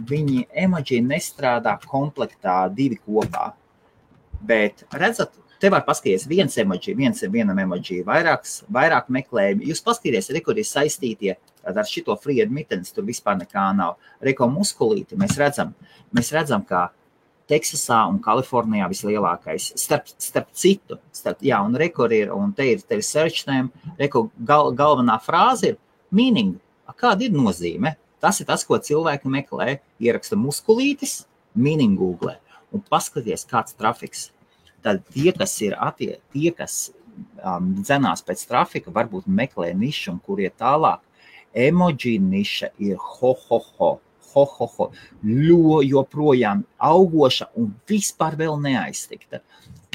viņi 0.05 0.45
emoji 0.65 0.99
nestrādā 1.01 1.79
komplektā 1.87 2.59
divi 2.77 2.99
kopā. 3.01 3.53
Bet 4.45 4.85
redzat, 4.93 5.33
te 5.65 5.71
var 5.73 5.81
paskatīties 5.87 6.27
viens 6.29 6.55
emoji, 6.61 6.93
viens 6.93 7.23
ir 7.25 7.31
vienam 7.33 7.57
emoji, 7.63 8.03
vairāks, 8.05 8.59
vairāk 8.69 9.07
meklējumi. 9.15 9.65
Jūs 9.71 9.81
paskatieties, 9.85 10.29
re, 10.35 10.41
kur 10.45 10.59
ir 10.61 10.67
saistītie 10.69 11.33
ar 11.65 11.87
šito 11.89 12.13
free 12.21 12.43
admittance, 12.43 12.93
tur 12.93 13.07
vispār 13.07 13.39
nekā 13.39 13.63
nav. 13.73 13.95
Reko 14.21 14.45
muskulīti 14.51 15.17
mēs 15.17 15.33
redzam, 15.41 15.73
mēs 16.13 16.29
redzam, 16.35 16.61
ka 16.69 16.91
Teksasā 17.49 18.03
un 18.09 18.19
Kalifornijā 18.21 18.85
vislielākais. 18.89 19.71
Starp, 19.77 20.09
starp 20.21 20.53
citu, 20.57 20.99
starp, 21.13 21.41
jā, 21.45 21.59
un 21.65 21.77
rekord 21.77 22.13
ir, 22.13 22.29
un 22.33 22.53
te 22.57 22.65
ir, 22.71 22.85
te 22.85 22.97
ir 22.97 23.05
search 23.05 23.45
name, 23.49 23.73
reko, 23.99 24.27
gal, 24.45 24.71
galvenā 24.77 25.17
frāze 25.21 25.73
ir 25.73 25.81
meaning. 26.13 26.55
Kāda 26.97 27.25
ir 27.25 27.33
nozīme? 27.33 27.95
Tas 28.21 28.37
ir 28.41 28.49
tas, 28.49 28.65
ko 28.65 28.77
cilvēki 28.81 29.29
meklē. 29.29 29.79
Ieraksta 30.01 30.37
muskulītis, 30.37 31.23
meaning 31.57 31.97
Google, 31.97 32.37
un 32.73 32.85
paskaties, 32.89 33.45
kāds 33.49 33.77
trafiks. 33.77 34.29
Tad 34.85 35.01
tie, 35.13 35.31
kas 35.33 35.55
ir 35.65 35.73
attie, 35.81 36.19
tie, 36.33 36.51
kas 36.53 36.91
um, 37.41 37.71
dzenās 37.81 38.21
pēc 38.25 38.43
trafika, 38.49 38.93
varbūt 38.93 39.25
meklē 39.25 39.71
nišu, 39.77 40.13
un 40.13 40.21
kur 40.21 40.41
iet 40.43 40.59
tālāk. 40.61 41.01
Emoji 41.55 42.17
niša 42.21 42.73
ir 42.83 42.99
ho, 42.99 43.33
ho, 44.35 44.43
ho 44.43 44.65
ho, 44.65 44.67
ho, 44.77 44.87
ho, 44.89 44.91
ļo, 45.23 45.81
joprojām 45.85 46.65
augoša 46.77 47.51
un 47.59 47.73
vispār 47.89 48.37
vēl 48.39 48.59
neaiztikta. 48.61 49.41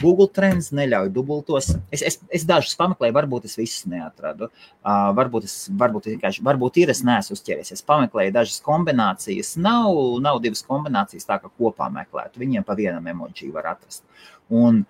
Google 0.00 0.30
Trends 0.32 0.70
neļauj 0.72 1.10
dubultos. 1.12 1.68
Es, 1.92 2.02
es, 2.06 2.16
es 2.32 2.46
dažus 2.48 2.72
pameklēju, 2.78 3.12
varbūt 3.16 3.46
es 3.50 3.56
visus 3.58 3.84
neatradu. 3.90 4.48
Uh, 4.80 5.10
varbūt, 5.16 5.44
es, 5.44 5.56
varbūt, 5.76 6.08
varbūt 6.46 6.80
ir, 6.80 6.92
es 6.94 7.02
neesmu 7.04 7.36
uzķēries. 7.36 7.74
Es 7.76 7.84
pameklēju 7.84 8.32
dažas 8.32 8.62
kombinācijas. 8.64 9.54
Nav, 9.60 9.92
nav 10.24 10.40
divas 10.44 10.64
kombinācijas 10.64 11.28
tā, 11.28 11.36
ka 11.42 11.52
kopā 11.52 11.90
meklētu. 11.92 12.40
Viņiem 12.40 12.64
pa 12.64 12.78
vienam 12.78 13.12
emoji 13.12 13.52
var 13.52 13.74
atrast. 13.74 14.06
Un, 14.48 14.86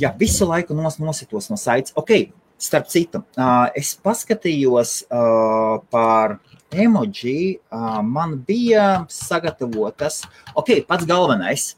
jā, 0.00 0.12
visu 0.20 0.48
laiku 0.50 0.76
nos, 0.76 1.00
nositos 1.00 1.48
no 1.48 1.56
saites. 1.60 1.96
Ok, 1.96 2.12
starp 2.60 2.90
citu, 2.92 3.24
uh, 3.38 3.70
es 3.76 3.94
paskatījos 4.04 4.98
uh, 5.08 5.80
par 5.92 6.38
emoji 6.74 7.60
man 8.02 8.36
bija 8.46 9.04
sagatavotas, 9.08 10.22
ok, 10.54 10.80
pats 10.88 11.06
galvenais, 11.06 11.74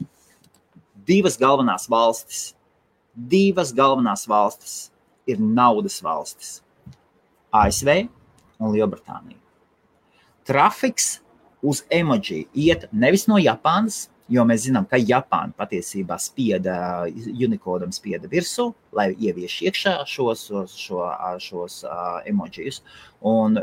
divas 1.06 1.38
galvenās 1.38 1.88
valstis. 1.90 2.52
Divas 3.16 3.70
galvenās 3.72 4.26
valstis 4.28 4.90
ir 5.26 5.38
naudas 5.40 6.02
valstis- 6.04 6.60
ASV 7.62 8.08
un 8.60 8.74
Lielbritānija. 8.74 9.38
Trafiks 10.44 11.20
uz 11.62 11.82
emoji 11.90 12.44
iet 12.54 12.84
nevis 12.92 13.26
no 13.26 13.40
Japānas, 13.40 14.08
Jo 14.26 14.42
mēs 14.42 14.64
zinām, 14.64 14.88
ka 14.90 14.98
Japāna 14.98 15.54
patiesībā 15.54 16.16
spieda, 16.18 16.76
Unicodam 17.06 17.92
spieda 17.94 18.26
virsū, 18.26 18.72
lai 18.96 19.12
ievieš 19.14 19.60
iekšā 19.68 19.92
šos, 20.10 20.40
šo, 20.72 21.04
šos 21.44 21.76
uh, 21.86 22.16
emojis. 22.26 22.80
Un 23.26 23.54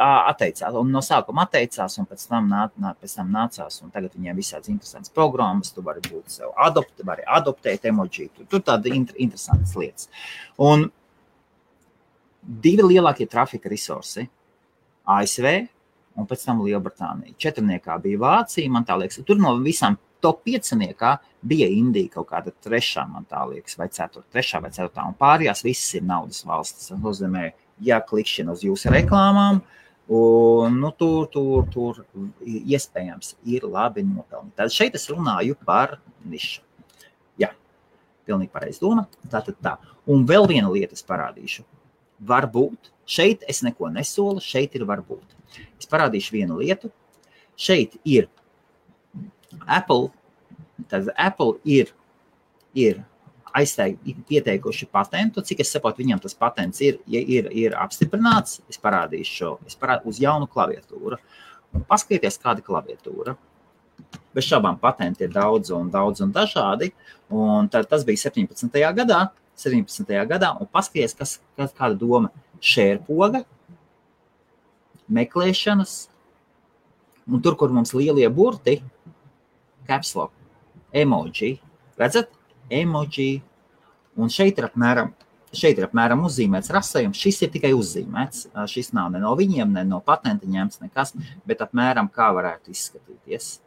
atteicās, 0.00 0.78
un 0.80 0.94
no 0.94 1.02
sākuma 1.04 1.44
atteicās, 1.44 1.98
un 2.00 2.08
pēc 2.08 2.24
tam, 2.30 2.48
nā, 2.48 2.62
nā, 2.80 2.94
pēc 2.96 3.18
tam 3.18 3.28
nācās. 3.34 3.82
Tagad 3.92 4.16
viņiem 4.16 4.32
ir 4.32 4.40
visādas 4.40 4.72
interesantas 4.72 5.12
programmas, 5.12 5.74
tu 5.76 5.84
vari 5.84 6.00
būt 6.08 6.32
sev 6.32 6.54
adopt, 6.56 7.04
vari 7.04 7.26
adoptēt 7.28 7.84
emoji. 7.92 8.30
Tur, 8.38 8.48
tur 8.54 8.64
tādas 8.70 8.96
inter, 8.96 9.20
interesantas 9.20 9.76
lietas. 9.76 10.08
Un 10.64 10.88
divi 12.40 12.88
lielākie 12.88 13.28
trafika 13.28 13.68
resursi- 13.68 14.24
ASV 15.18 15.52
un 16.18 16.28
pēc 16.28 16.44
tam 16.46 16.62
Lielbritānija. 16.64 17.36
Četrniekā 17.40 17.96
bija 18.02 18.20
Vācija, 18.20 18.70
man 18.72 18.86
tā 18.88 18.96
liekas, 19.00 19.20
tur 19.26 19.40
no 19.40 19.54
visām 19.62 19.98
top 20.20 20.42
pieciniekā 20.44 21.16
bija 21.46 21.68
Indija 21.72 22.16
kaut 22.16 22.28
kāda 22.30 22.52
trešā, 22.64 23.06
man 23.08 23.26
tā 23.30 23.42
liekas, 23.48 23.76
vai 23.80 23.88
ceturtā, 23.92 24.26
trešā 24.34 24.60
vai 24.64 24.72
ceturtā, 24.74 25.06
un 25.08 25.16
pārējās 25.20 25.64
visas 25.64 25.96
ir 25.96 26.06
naudas 26.08 26.42
valstis. 26.46 26.90
Tas 26.90 27.00
nozīmē, 27.00 27.50
ja 27.84 28.00
klikšķina 28.04 28.56
uz 28.56 28.64
jūsu 28.66 28.92
reklāmām, 28.92 29.62
un 30.10 30.80
nu, 30.82 30.92
tur, 30.98 31.28
tur, 31.32 31.64
tur 31.72 32.02
iespējams 32.44 33.36
ir 33.48 33.66
labi 33.70 34.04
nopelnīt. 34.04 34.56
Tad 34.58 34.74
šeit 34.74 34.98
es 34.98 35.08
runāju 35.12 35.56
par 35.64 35.98
nišu. 36.28 36.64
Jā, 37.40 37.52
pilnīgi 38.28 38.52
pareizi 38.52 38.82
doma. 38.82 39.06
Tā 39.30 39.44
tad 39.46 39.60
tā. 39.64 39.76
Un 40.10 40.26
vēl 40.28 40.48
viena 40.50 40.72
lieta 40.72 40.98
es 40.98 41.06
parādīšu. 41.06 41.64
Varbūt 42.26 42.90
šeit 43.08 43.46
es 43.48 43.62
neko 43.64 43.88
nesolu, 43.94 44.42
šeit 44.44 44.74
ir 44.76 44.84
varbūt. 44.88 45.39
Es 45.78 45.88
parādīšu 45.90 46.36
vienu 46.36 46.58
lietu. 46.60 46.90
Šeit 47.60 47.96
ir 48.04 48.28
Apple. 49.66 50.10
Tad 50.88 51.10
Apple 51.16 51.58
ir, 51.64 51.92
ir 52.74 53.02
pieteikuši 53.52 54.88
patentu. 54.92 55.42
Cik 55.42 55.60
es 55.64 55.72
saprotu, 55.74 56.02
viņam 56.02 56.22
tas 56.22 56.34
patents 56.34 56.80
ir, 56.80 57.00
ja 57.06 57.20
ir, 57.20 57.50
ir 57.52 57.76
apstiprināts. 57.78 58.60
Es 58.70 58.78
parādīšu 58.78 59.36
šo 59.36 59.52
es 59.66 59.76
parādīšu 59.76 60.08
uz 60.08 60.20
jaunu 60.22 60.48
klaviatūru. 60.50 61.18
Un 61.74 61.86
paskatieties, 61.86 62.38
kāda 62.42 62.62
ir 62.62 62.66
klaviatūra. 62.66 63.36
Bez 64.34 64.46
šaubām, 64.46 64.78
patenti 64.80 65.26
ir 65.26 65.32
daudz 65.34 65.70
un 65.74 65.90
daudz 65.90 66.22
un 66.24 66.32
dažādi. 66.32 66.92
Un 67.30 67.68
tad, 67.70 67.88
tas 67.90 68.06
bija 68.06 68.30
17. 68.30 68.80
gadā. 68.96 69.28
17. 69.60 70.08
gadā, 70.24 70.54
un 70.56 70.68
paskatieties, 70.72 71.14
kas, 71.18 71.34
kas 71.58 71.74
kāda 71.76 71.98
doma 72.00 72.30
šērpoga, 72.64 73.42
meklēšanas, 75.12 75.94
un 77.30 77.42
tur, 77.44 77.56
kur 77.58 77.72
mums 77.74 77.94
lielie 77.94 78.28
burti, 78.32 78.80
capslock, 79.88 80.32
emoji, 80.92 81.56
redzat, 82.00 82.30
emoji, 82.70 83.42
un 84.20 84.30
šeit 84.32 84.58
ir 84.58 84.68
apmēram, 84.70 85.12
šeit 85.56 85.80
ir 85.80 85.88
apmēram 85.88 86.22
uzzīmēts 86.26 86.70
rasējums, 86.74 87.18
šis 87.18 87.42
ir 87.46 87.52
tikai 87.54 87.72
uzzīmēts, 87.76 88.48
šis 88.70 88.92
nav 88.96 89.10
ne 89.14 89.22
no 89.22 89.34
viņiem, 89.38 89.72
ne 89.74 89.84
no 89.88 90.00
patenta 90.04 90.46
ņemts 90.50 90.82
nekas, 90.84 91.14
bet 91.46 91.62
apmēram 91.64 92.10
kā 92.12 92.30
varētu 92.36 92.74
izskatīties. 92.74 93.58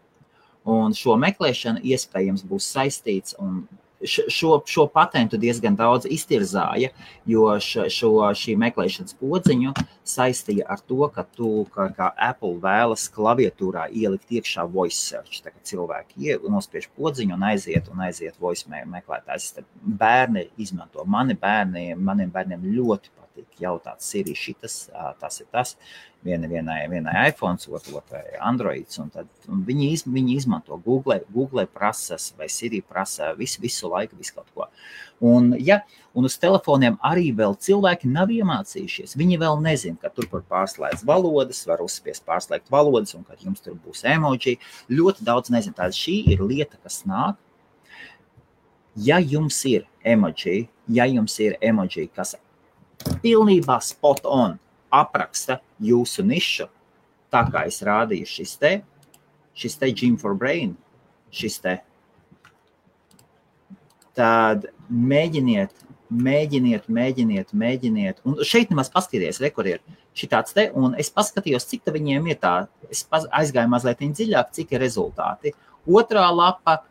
Un 0.69 0.95
šo 0.95 1.17
meklēšanu 1.19 1.83
iespējams 1.83 2.45
būs 2.47 2.69
saistīts 2.71 3.35
un 3.43 3.65
šo, 4.05 4.57
šo 4.65 4.85
patentu 4.91 5.37
diezgan 5.39 5.75
daudz 5.79 6.07
iztirzāja, 6.09 6.91
jo 7.29 7.47
šo, 7.63 7.87
šo, 7.91 8.11
meklēšanas 8.59 9.17
podziņu 9.19 9.73
saistīja 10.07 10.67
ar 10.73 10.83
to, 10.83 11.07
ka 11.13 11.25
tu, 11.37 11.51
kā, 11.73 11.87
kā 11.95 12.11
Apple 12.29 12.57
vēlas 12.63 13.07
klaviatūrā 13.13 13.87
ielikt 13.91 14.31
iekšā 14.33 14.67
voice 14.69 14.99
search. 14.99 15.41
Tā 15.43 15.53
cilvēki 15.63 16.37
nospiež 16.51 16.89
podziņu 16.97 17.37
un 17.37 17.49
aiziet 17.53 17.89
un 17.93 18.05
aiziet 18.07 18.39
voice 18.41 18.69
meklētājs. 18.69 19.53
Bērni 19.83 20.47
izmanto 20.61 21.05
mani 21.05 21.37
bērni, 21.39 21.91
maniem 21.95 22.31
bērniem 22.33 22.71
ļoti 22.75 23.11
patīk 23.11 23.22
jautāt, 23.61 24.01
Siri, 24.03 24.33
šitas, 24.37 24.87
tas 25.19 25.39
ir 25.41 25.47
tas. 25.51 25.75
Viena, 26.23 26.47
vienai, 26.47 26.85
vienai 26.87 27.25
iPhone, 27.27 27.59
otrai 27.75 28.21
Android. 28.39 28.87
Un 29.01 29.09
tad, 29.11 29.27
un 29.51 29.63
viņi, 29.67 29.89
iz, 29.91 30.03
viņi 30.07 30.37
izmanto 30.37 30.77
Google, 30.85 31.19
Google 31.33 31.65
prasas 31.67 32.29
vai 32.37 32.47
Siri 32.51 32.79
prasa 32.81 33.33
visu, 33.35 33.59
visu 33.63 33.91
laiku, 33.91 34.15
visu 34.19 34.37
kaut 34.37 34.53
ko. 34.55 34.69
Un, 35.23 35.51
ja, 35.59 35.81
un 36.15 36.27
uz 36.29 36.37
telefoniem 36.39 36.95
arī 37.03 37.29
vēl 37.35 37.57
cilvēki 37.59 38.11
nav 38.11 38.31
iemācījušies. 38.31 39.17
Viņi 39.19 39.39
vēl 39.41 39.59
nezina, 39.65 39.99
ka 39.99 40.11
tur 40.15 40.29
var 40.31 40.45
pārslēgt 40.53 41.03
valodas, 41.07 41.65
var 41.67 41.83
uzspiest 41.83 42.23
pārslēgt 42.27 42.71
valodas, 42.71 43.15
un 43.17 43.27
ka 43.27 43.35
jums 43.41 43.63
tur 43.63 43.75
būs 43.75 44.05
emoji. 44.07 44.57
Ļoti 44.91 45.27
daudz 45.27 45.51
nezina. 45.51 45.75
Tāda 45.81 45.97
šī 45.97 46.21
ir 46.31 46.45
lieta, 46.45 46.79
kas 46.83 47.03
nāk. 47.09 47.39
Ja 48.95 49.17
jums 49.19 49.57
ir 49.65 49.87
emoji, 50.05 50.67
ja 50.87 51.07
jums 51.09 51.39
ir 51.41 51.57
emoji, 51.65 52.07
kas 52.13 52.35
pilnībā 53.23 53.79
spot 53.83 54.23
on 54.29 54.57
apraksta 54.93 55.59
jūsu 55.81 56.25
nišu, 56.27 56.67
tā 57.33 57.43
kā 57.49 57.65
es 57.69 57.81
rādīju 57.85 58.29
šis 58.29 58.57
te, 58.61 58.73
šis 59.57 59.79
te 59.81 59.89
Gym 59.93 60.17
for 60.21 60.37
Brain, 60.37 60.75
šis 61.33 61.57
te, 61.63 61.77
tad 64.17 64.69
mēģiniet, 64.89 65.73
mēģiniet, 66.13 66.87
mēģiniet, 66.93 67.53
mēģiniet. 67.57 68.21
Un 68.27 68.37
šeit 68.45 68.71
nemaz 68.73 68.91
paskatieties, 68.93 69.41
re, 69.41 69.49
kur 69.53 69.67
ir 69.69 69.81
šī 70.17 70.29
tāds 70.29 70.53
te, 70.53 70.67
un 70.77 70.93
es 71.01 71.09
paskatījos, 71.13 71.65
cik 71.69 71.85
tā 71.87 71.93
viņiem 71.95 72.29
ir 72.29 72.39
tā, 72.41 72.53
es 72.93 73.05
aizgāju 73.09 73.71
mazliet 73.71 74.03
dziļāk, 74.03 74.53
cik 74.53 74.75
ir 74.75 74.83
rezultāti. 74.83 75.53
Otrā 75.89 76.27
lapa, 76.29 76.83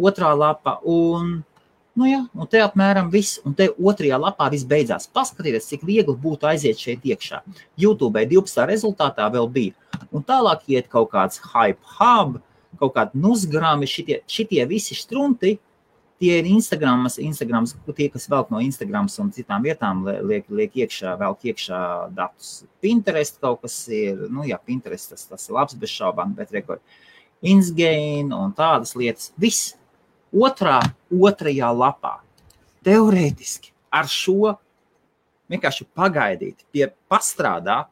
otrā 0.00 0.32
lapa, 0.36 0.78
un 0.88 1.42
Nu, 1.92 2.06
jā, 2.08 2.22
un 2.32 2.48
te 2.48 2.60
apmēram 2.64 3.10
viss, 3.12 3.36
un 3.44 3.52
te 3.56 3.66
otrajā 3.76 4.16
lapā 4.20 4.46
viss 4.52 4.64
beidzās. 4.68 5.04
Paskatieties, 5.12 5.66
cik 5.68 5.82
viegli 5.84 6.14
būtu 6.22 6.48
aiziet 6.48 6.80
šeit 6.80 7.02
iekšā. 7.04 7.42
YouTube 7.76 8.22
12. 8.30 8.64
rezultātā 8.70 9.26
vēl 9.34 9.50
bija. 9.52 9.98
Un 10.08 10.24
tālāk 10.24 10.64
iet 10.72 10.88
kaut 10.92 11.10
kāds 11.12 11.42
hype 11.52 11.84
hub, 11.98 12.38
kaut 12.80 12.94
kādi 12.96 13.20
nusgrāmi, 13.20 13.88
šitie, 13.88 14.22
šitie 14.24 14.64
visi 14.70 14.96
strunti. 14.96 15.58
Tie 16.22 16.38
ir 16.38 16.48
Instagrams, 16.48 17.18
Instagrams, 17.20 17.74
tie, 17.98 18.06
kas 18.14 18.28
velk 18.30 18.48
no 18.54 18.62
Instagrams 18.62 19.18
un 19.20 19.28
citām 19.34 19.64
vietām, 19.66 20.04
liek, 20.30 20.46
liek 20.48 20.80
iekšā, 20.84 21.16
velk 21.20 21.44
iekšā 21.50 21.82
datus. 22.16 22.62
Pinterest 22.80 23.40
kaut 23.42 23.66
kas 23.66 23.76
ir, 23.92 24.30
nu 24.32 24.46
jā, 24.48 24.56
Pinterest 24.64 25.12
tas, 25.12 25.26
tas 25.28 25.48
ir 25.50 25.58
labs 25.58 25.76
bez 25.76 25.92
šaubām, 25.92 26.32
bet 26.38 26.54
rekord. 26.54 26.80
Insgain 27.42 28.30
un 28.32 28.54
tādas 28.56 28.94
lietas. 28.96 29.32
Viss 29.36 29.74
otrā, 30.32 30.80
otrajā 31.12 31.70
lapā. 31.76 32.18
Teorētiski 32.82 33.72
ar 33.92 34.08
šo 34.10 34.56
vienkārši 35.52 35.86
pagaidīt, 35.94 36.64
pie 36.72 36.88
pastrādāt, 37.10 37.90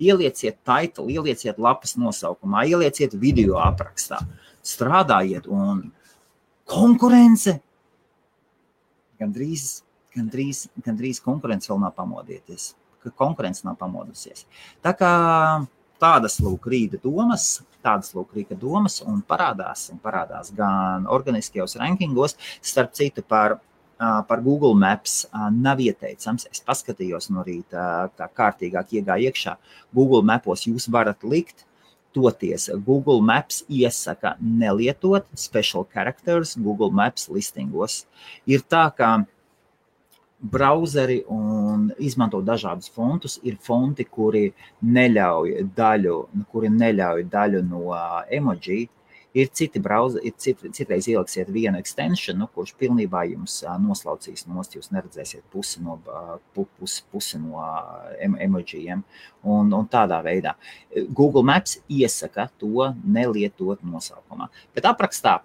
ielieciet 0.00 0.58
titulu, 0.64 1.12
ielieciet 1.12 1.60
lapas 1.60 1.96
nosaukumā, 2.00 2.64
ielieciet 2.70 3.14
video 3.20 3.60
aprakstā, 3.60 4.22
strādājiet 4.64 5.48
un 5.50 5.90
konkurence. 6.70 7.58
Gandrīz, 9.20 9.82
gandrīz, 10.16 10.64
gandrīz 10.80 11.20
konkurence 11.20 11.68
vēl 11.68 11.82
nav 11.82 11.92
pamodieties, 11.98 12.72
ka 13.04 13.12
konkurence 13.12 13.66
nav 13.66 13.76
pamodusies. 13.80 14.46
Tā 14.80 14.94
kā 14.96 15.12
tādas 16.00 16.38
lūk 16.40 16.70
rīta 16.72 17.00
domas, 17.02 17.58
tādas 17.84 18.12
lūk 18.16 18.34
rīta 18.36 18.58
domas 18.58 19.00
un 19.06 19.22
parādās, 19.26 19.88
un 19.92 20.00
parādās 20.02 20.52
gan 20.56 21.08
organiskajos 21.10 21.78
rankingos, 21.80 22.36
starp 22.60 22.92
citu 22.96 23.24
par, 23.26 23.58
par 23.98 24.44
Google 24.44 24.74
Maps 24.78 25.24
nav 25.56 25.80
ieteicams. 25.84 26.46
Es 26.52 26.62
paskatījos 26.64 27.30
no 27.34 27.44
rīta, 27.46 28.10
kā 28.18 28.30
kārtīgāk 28.42 28.94
iegāja 29.00 29.30
iekšā. 29.30 29.56
Google 29.96 30.22
Mapos 30.26 30.66
jūs 30.68 30.88
varat 30.92 31.24
likt 31.24 31.66
Toties 32.12 32.66
Google 32.86 33.22
Maps 33.22 33.62
iesaka 33.70 34.34
nelietot 34.40 35.26
special 35.38 35.84
characters 35.86 36.56
Google 36.58 36.90
Maps 36.90 37.28
listingos. 37.30 38.04
Ir 38.50 38.64
tā, 38.66 38.88
ka 38.96 39.20
brauzeri 40.40 41.20
un 41.28 41.90
izmanto 41.98 42.40
dažādus 42.42 42.90
fontus. 42.94 43.38
Ir 43.46 43.58
fonti, 43.60 44.06
kuri 44.08 44.48
neļauj 44.80 45.66
daļu, 45.76 46.16
kuri 46.52 46.72
neļauj 46.72 47.26
daļu 47.30 47.62
no 47.68 47.84
emoji. 48.30 48.88
Ir 49.30 49.46
citi 49.54 49.78
brauzeri, 49.78 50.26
ir 50.26 50.34
cit, 50.42 50.64
citreiz 50.74 51.06
ieliksiet 51.06 51.52
vienu 51.54 51.78
extension, 51.78 52.34
nu, 52.40 52.48
kurš 52.50 52.72
pilnībā 52.80 53.22
jums 53.30 53.60
noslaucīs 53.78 54.48
nost. 54.50 54.74
Jūs 54.74 54.90
neredzēsiet 54.90 55.44
pusi 55.52 55.84
no, 55.84 56.00
pusi, 56.56 57.04
pusi 57.12 57.38
no 57.38 57.62
emojiem. 58.18 59.04
Un, 59.46 59.70
un 59.70 59.86
tādā 59.92 60.18
veidā 60.26 60.56
Google 61.14 61.44
Maps 61.46 61.78
iesaka 61.86 62.48
to 62.58 62.90
nelietot 63.04 63.86
nosaukumā. 63.86 64.50
Bet 64.74 64.90
aprakstā 64.90 65.38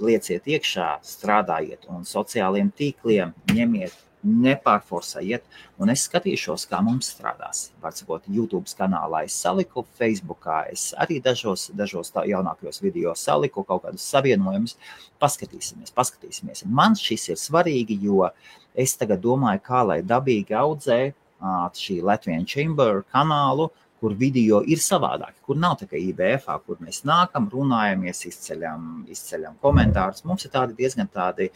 lieciet 0.00 0.48
iekšā, 0.48 0.94
strādājiet 1.04 1.90
un 1.92 2.06
sociāliem 2.08 2.72
tīkliem 2.72 3.34
ņemiet 3.52 3.98
nepārforsējiet, 4.24 5.44
un 5.80 5.92
es 5.92 6.04
skatīšos, 6.08 6.66
kā 6.70 6.80
mums 6.84 7.08
strādās. 7.14 7.70
Varbūt 7.82 8.28
YouTube 8.28 8.68
kanālā 8.76 9.24
es 9.26 9.36
saliku, 9.40 9.84
Facebookā 9.98 10.62
es 10.72 10.90
arī 11.00 11.20
dažos, 11.24 11.70
dažos 11.76 12.12
jaunākajos 12.12 12.82
video 12.84 13.14
saliku 13.16 13.64
kaut 13.64 13.86
kādus 13.86 14.04
savienojumus. 14.12 14.76
Paskatīsimies, 15.20 15.94
paskatīsimies. 15.96 16.64
Man 16.66 16.96
šis 16.98 17.30
ir 17.32 17.40
svarīgi, 17.40 17.98
jo 18.04 18.28
es 18.74 18.96
tagad 19.00 19.22
domāju, 19.24 19.64
kā 19.64 19.84
lai 19.86 20.00
dabīgi 20.02 20.56
audzē 20.56 21.00
šī 21.40 22.02
Latvijas 22.04 22.48
Chamber 22.52 23.04
kanālu, 23.12 23.70
kur 24.00 24.14
video 24.16 24.60
ir 24.64 24.80
savādāki, 24.80 25.42
kur 25.44 25.58
nav 25.60 25.76
tā 25.80 25.86
kā 25.90 25.98
IBF, 26.00 26.48
kur 26.66 26.80
mēs 26.80 27.02
nākam, 27.08 27.48
runājamies, 27.52 28.22
izceļam, 28.30 28.86
izceļam 29.12 29.58
komentārus. 29.62 30.24
Mums 30.28 30.46
ir 30.46 30.54
tādi 30.54 30.76
diezgan 30.78 31.10
tādi, 31.12 31.50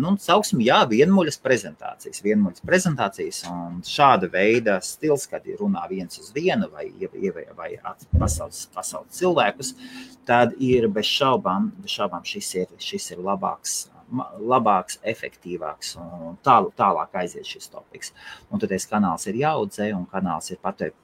nu, 0.00 0.14
sauksim, 0.22 0.62
jā, 0.66 0.80
vienmuļas 0.90 1.38
prezentācijas, 1.44 2.22
vienmuļas 2.24 2.64
prezentācijas 2.66 3.42
un 3.52 3.78
šāda 3.86 4.30
veida 4.32 4.78
stils, 4.84 5.28
kad 5.30 5.46
runā 5.60 5.84
viens 5.90 6.18
uz 6.18 6.32
vienu 6.34 6.70
vai, 6.74 6.88
vai, 7.36 7.46
vai 7.58 7.70
pasaules, 8.18 8.64
pasaules 8.74 9.20
cilvēkus, 9.20 9.74
tad 10.28 10.56
ir 10.58 10.90
bez 10.92 11.06
šaubām, 11.10 11.70
bez 11.78 11.94
šaubām 11.94 12.26
šis 12.26 12.54
ir, 12.62 12.74
šis 12.82 13.12
ir 13.14 13.22
labāks 13.22 13.84
labāks, 14.08 14.96
efektīvāks 15.04 15.90
un 16.00 16.38
tāl, 16.40 16.70
tālāk 16.78 17.18
aiziet 17.20 17.44
šis 17.44 17.68
topiks. 17.68 18.14
Un 18.48 18.62
tad 18.62 18.72
tas 18.72 18.88
kanāls 18.88 19.28
ir 19.28 19.36
jāaudzē, 19.42 19.90
un 19.92 20.06
kanāls 20.08 20.48
ir 20.48 20.60
pateikt 20.62 20.96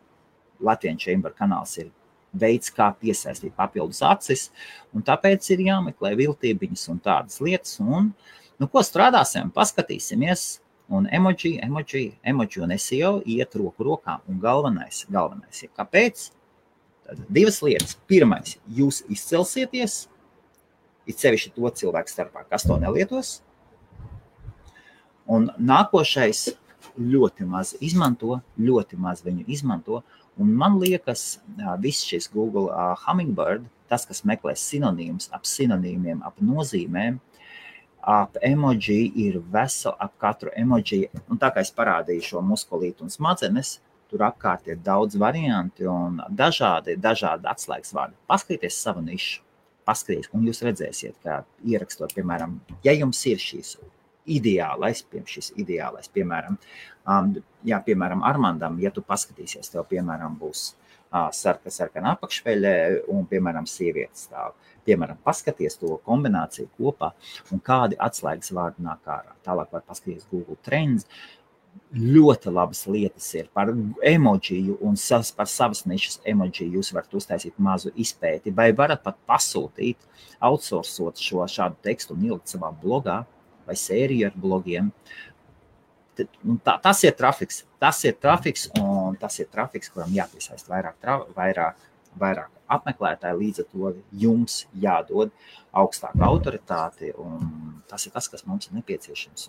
Latvijas 0.60 1.02
Chamber 1.02 1.34
kanāls 1.36 1.76
ir 1.80 1.90
veids, 2.34 2.70
kā 2.74 2.90
piesaistīt 2.98 3.54
papildus 3.56 4.02
acis, 4.06 4.48
un 4.94 5.04
tāpēc 5.06 5.46
ir 5.54 5.64
jāmeklē 5.68 6.14
viltībiņas 6.18 6.88
un 6.92 7.00
tādas 7.02 7.40
lietas. 7.44 7.78
Un, 7.80 8.10
nu, 8.58 8.68
ko 8.68 8.84
strādāsim, 8.84 9.52
paskatīsimies. 9.54 10.60
Un 10.92 11.06
emoji, 11.16 11.54
emoji, 11.64 12.10
emoji 12.28 12.60
un 12.60 12.74
SEO 12.76 13.12
iet 13.24 13.54
roku 13.56 13.86
rokā. 13.86 14.18
Un 14.28 14.36
galvenais, 14.42 15.06
galvenais 15.08 15.62
ir, 15.64 15.70
kāpēc? 15.72 16.26
Tad 17.06 17.22
divas 17.32 17.62
lietas. 17.64 17.94
Pirmais, 18.08 18.58
jūs 18.68 19.00
izcelsieties, 19.12 20.02
it 21.08 21.20
sevišķi 21.20 21.54
to 21.56 21.70
cilvēku 21.80 22.12
starpā, 22.12 22.44
kas 22.50 22.66
to 22.68 22.76
nelietos. 22.80 23.38
Un 25.24 25.48
nākošais, 25.56 26.50
ļoti 27.00 27.46
maz 27.48 27.72
izmanto, 27.82 28.38
ļoti 28.60 28.98
maz 29.00 29.24
viņu 29.24 29.46
izmanto. 29.50 30.02
Un 30.40 30.50
man 30.58 30.80
liekas, 30.82 31.38
viss 31.82 32.06
šis 32.08 32.26
Google 32.32 32.66
uh, 32.72 32.94
Hummingbird, 33.04 33.68
tas, 33.90 34.06
kas 34.08 34.24
meklē 34.26 34.56
sinonīmus, 34.58 35.28
ap 35.36 35.46
sinonīmiem, 35.46 36.24
ap 36.26 36.40
nozīmēm, 36.42 37.20
ap 38.10 38.36
emoji 38.42 39.12
ir 39.26 39.38
vesela, 39.54 39.94
ap 40.02 40.16
katru 40.20 40.50
emoji. 40.58 41.06
Un 41.30 41.40
tā 41.40 41.52
kā 41.54 41.62
es 41.62 41.70
parādīju 41.74 42.26
šo 42.32 42.42
muskulītu 42.44 43.06
un 43.06 43.14
smadzenes, 43.14 43.78
tur 44.10 44.26
apkārt 44.26 44.68
ir 44.68 44.82
daudz 44.84 45.16
variantu 45.20 45.88
un 45.90 46.20
dažādi, 46.28 46.98
dažādi 47.00 47.48
atslēgas 47.50 47.94
vārdi. 47.96 48.18
Paskatieties 48.30 48.82
savu 48.86 49.04
nišu, 49.06 49.40
paskatieties, 49.88 50.32
un 50.34 50.48
jūs 50.48 50.64
redzēsiet, 50.66 51.16
ka 51.22 51.42
ierakstot, 51.62 52.14
piemēram, 52.16 52.58
ja 52.86 52.94
jums 52.98 53.22
ir 53.30 53.42
šīs 53.42 53.76
ideālais, 54.26 55.04
šis 55.28 55.52
ideālais, 55.60 56.08
piemēram, 56.12 56.56
um, 57.08 57.34
jā, 57.66 57.80
piemēram, 57.84 58.24
Armandam, 58.24 58.78
ja 58.82 58.92
tu 58.94 59.04
paskatīsies, 59.04 59.70
tev, 59.72 59.84
piemēram, 59.90 60.37
būs 60.40 60.70
uh, 60.72 61.28
sarka, 61.32 61.72
sarkana 61.72 62.14
apakšveļē 62.16 62.74
un, 63.12 63.24
piemēram, 63.30 63.68
sievietes 63.68 64.26
stāv. 64.28 64.56
Piemēram, 64.84 65.20
paskaties 65.24 65.78
to 65.80 65.98
kombināciju 66.04 66.68
kopā 66.76 67.14
un 67.52 67.62
kādi 67.64 67.96
atslēgas 68.00 68.52
vārdi 68.52 68.84
nāk 68.84 69.06
ārā. 69.08 69.32
Tālāk 69.46 69.72
var 69.72 69.87
paskatīties 69.87 70.28
Google 70.32 70.58
Trends. 70.64 71.08
Ļoti 71.94 72.52
labas 72.54 72.84
lietas 72.87 73.26
ir 73.34 73.48
par 73.54 73.72
emociju 74.06 74.76
un 74.87 74.94
savas, 74.98 75.32
par 75.34 75.48
savas 75.50 75.82
nišas 75.90 76.20
emociju. 76.30 76.76
Jūs 76.76 76.92
varat 76.94 77.16
uztaisīt 77.18 77.56
mazu 77.58 77.90
izpēti, 77.98 78.52
vai 78.54 78.68
varat 78.76 79.02
pat 79.02 79.18
pasūtīt, 79.26 79.98
outsourcot 80.44 81.18
šo 81.18 81.46
šādu 81.50 81.80
tekstu 81.82 82.14
un 82.14 82.28
ielikt 82.28 82.52
savā 82.52 82.70
blogā 82.82 83.22
vai 83.66 83.77
sēriju 83.79 84.29
ar 84.29 84.37
blogiem. 84.38 84.90
Nu, 86.46 86.59
tā, 86.62 86.77
tas 86.83 87.03
ir 87.07 87.14
trafiks. 87.18 87.64
Tas 87.83 88.00
ir 88.07 88.16
trafiks, 88.22 88.68
un 88.81 89.16
tas 89.20 89.38
ir 89.42 89.48
trafiks, 89.53 89.90
kuram 89.92 90.12
jāpiesaista 90.14 90.70
vairāk, 90.70 90.98
tra, 91.03 91.18
vairāk, 91.37 91.81
vairāk 92.20 92.55
apmeklētāju. 92.74 93.40
Līdz 93.40 93.62
ar 93.62 93.68
to 93.72 93.92
jums 94.24 94.59
jādod 94.81 95.33
augstāka 95.74 96.24
autoritāte. 96.29 97.12
Tas 97.90 98.07
ir 98.07 98.14
tas, 98.14 98.31
kas 98.31 98.46
mums 98.48 98.70
ir 98.70 98.79
nepieciešams. 98.79 99.48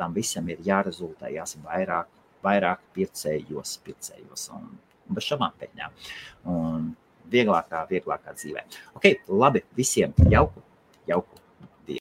Tam 0.00 0.16
visam 0.16 0.48
ir 0.52 0.62
jārezultējas 0.66 1.58
vairāk, 1.64 2.10
vairāk 2.44 2.84
pircējos, 2.96 3.78
pircējos 3.86 4.50
un, 4.56 4.70
un 5.06 5.18
bez 5.18 5.28
šabām 5.28 5.56
peļņām. 5.60 5.98
Un 6.52 6.92
vieglākā, 7.32 7.86
vieglākā 7.90 8.34
dzīvē. 8.36 8.64
Ok, 8.98 9.10
labi, 9.28 9.64
visiem 9.76 10.14
jauku, 10.30 10.62
jauku. 11.08 11.42